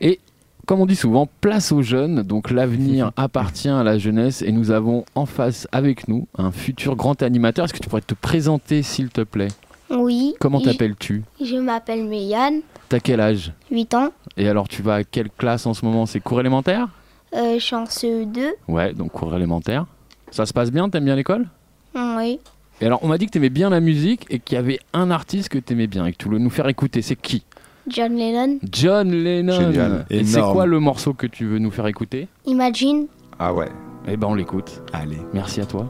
[0.00, 0.18] Et
[0.66, 2.22] comme on dit souvent, place aux jeunes.
[2.22, 6.96] Donc l'avenir appartient à la jeunesse et nous avons en face avec nous un futur
[6.96, 7.64] grand animateur.
[7.66, 9.48] Est-ce que tu pourrais te présenter s'il te plaît?
[9.90, 10.34] Oui.
[10.40, 11.22] Comment t'appelles-tu?
[11.40, 13.52] Je m'appelle Meyane, T'as quel âge?
[13.70, 14.10] 8 ans.
[14.36, 16.06] Et alors tu vas à quelle classe en ce moment?
[16.06, 16.88] C'est cours élémentaire?
[17.34, 18.40] Euh, je suis en CE2.
[18.66, 19.86] Ouais, donc cours élémentaire.
[20.30, 21.46] Ça se passe bien T'aimes bien l'école?
[21.94, 22.38] Oui.
[22.80, 25.10] Et alors, on m'a dit que t'aimais bien la musique et qu'il y avait un
[25.10, 27.02] artiste que t'aimais bien et que tu voulais nous faire écouter.
[27.02, 27.44] C'est qui?
[27.88, 28.58] John Lennon.
[28.70, 29.52] John Lennon.
[29.60, 30.06] Génial.
[30.10, 30.52] Et c'est Énorme.
[30.54, 32.28] quoi le morceau que tu veux nous faire écouter?
[32.46, 33.06] Imagine.
[33.38, 33.68] Ah ouais.
[34.08, 34.82] Eh ben, on l'écoute.
[34.92, 35.18] Allez.
[35.34, 35.86] Merci à toi.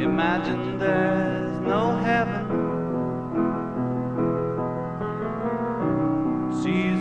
[0.00, 0.67] Imagine
[6.68, 6.97] disease.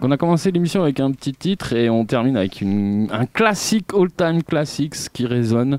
[0.00, 4.42] On a, commencé l'émission avec un petit titre et on termine avec un classique, all-time
[4.42, 5.78] classics qui résonne.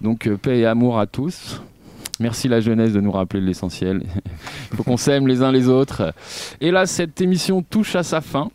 [0.00, 1.60] Donc euh, paix et amour à tous.
[2.18, 4.02] Merci la jeunesse de nous rappeler l'essentiel.
[4.70, 6.14] Il faut qu'on s'aime les uns les autres.
[6.62, 8.50] Et là, cette émission touche à sa fin.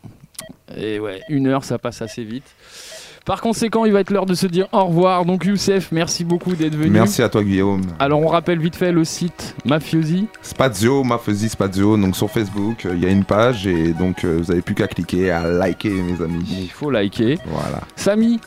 [0.76, 2.50] Et ouais, une heure, ça passe assez vite.
[3.24, 5.24] Par conséquent, il va être l'heure de se dire au revoir.
[5.24, 6.90] Donc Youssef, merci beaucoup d'être venu.
[6.90, 7.82] Merci à toi, Guillaume.
[7.98, 10.26] Alors on rappelle vite fait le site Mafiosi.
[10.42, 14.38] Spazio, Mafiosi Spazio, donc sur Facebook, euh, il y a une page et donc euh,
[14.42, 16.44] vous avez plus qu'à cliquer, à liker, mes amis.
[16.62, 17.38] Il faut liker.
[17.46, 17.80] Voilà.
[17.96, 18.40] Samy,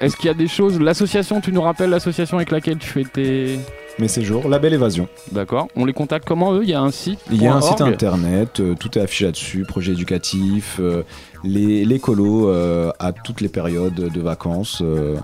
[0.00, 0.80] est-ce qu'il y a des choses?
[0.80, 3.58] L'association, tu nous rappelles l'association avec laquelle tu fais tes.
[3.98, 5.08] Mes séjours, La Belle Évasion.
[5.32, 5.68] D'accord.
[5.76, 6.60] On les contacte comment eux?
[6.62, 9.26] Il y a un site Il y a un site internet, euh, tout est affiché
[9.26, 11.02] là-dessus, projet éducatif, euh,
[11.44, 15.16] les, les colos euh, à toutes les périodes de vacances, euh,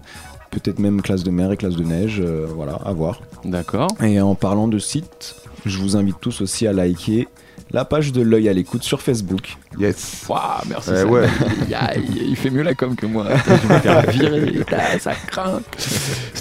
[0.50, 3.20] peut-être même classe de mer et classe de neige, euh, voilà, à voir.
[3.44, 3.88] D'accord.
[4.02, 7.28] Et en parlant de site, je vous invite tous aussi à liker
[7.72, 9.56] la page de l'œil à l'écoute sur Facebook.
[9.78, 10.24] Yes.
[10.28, 10.90] Waouh, merci.
[10.94, 11.26] Eh ouais.
[12.14, 13.26] Il fait mieux la com que moi.
[13.46, 14.60] Je vais me faire virer.
[15.00, 15.60] Ça craint.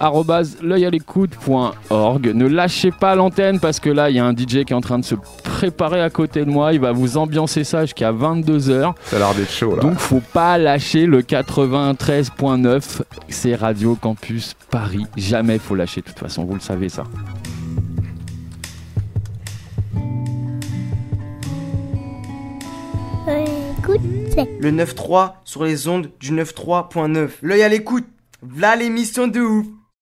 [0.00, 2.26] arobase l'œil-à-l'écoute.org.
[2.34, 4.80] Ne lâchez pas l'antenne parce que là il y a un DJ qui est en
[4.80, 8.92] train de se préparer à côté de moi, il va vous ambiancer ça jusqu'à 22h.
[9.04, 9.82] Ça a l'air d'être chaud là.
[9.82, 15.06] Donc faut pas lâcher le 93.9, c'est Radio Campus Paris.
[15.16, 17.04] Jamais faut lâcher de toute façon, vous le savez ça.
[23.88, 27.30] Le 9-3 sur les ondes du 9-3.9.
[27.42, 28.06] L'œil à l'écoute.
[28.42, 29.66] V'là l'émission de ouf.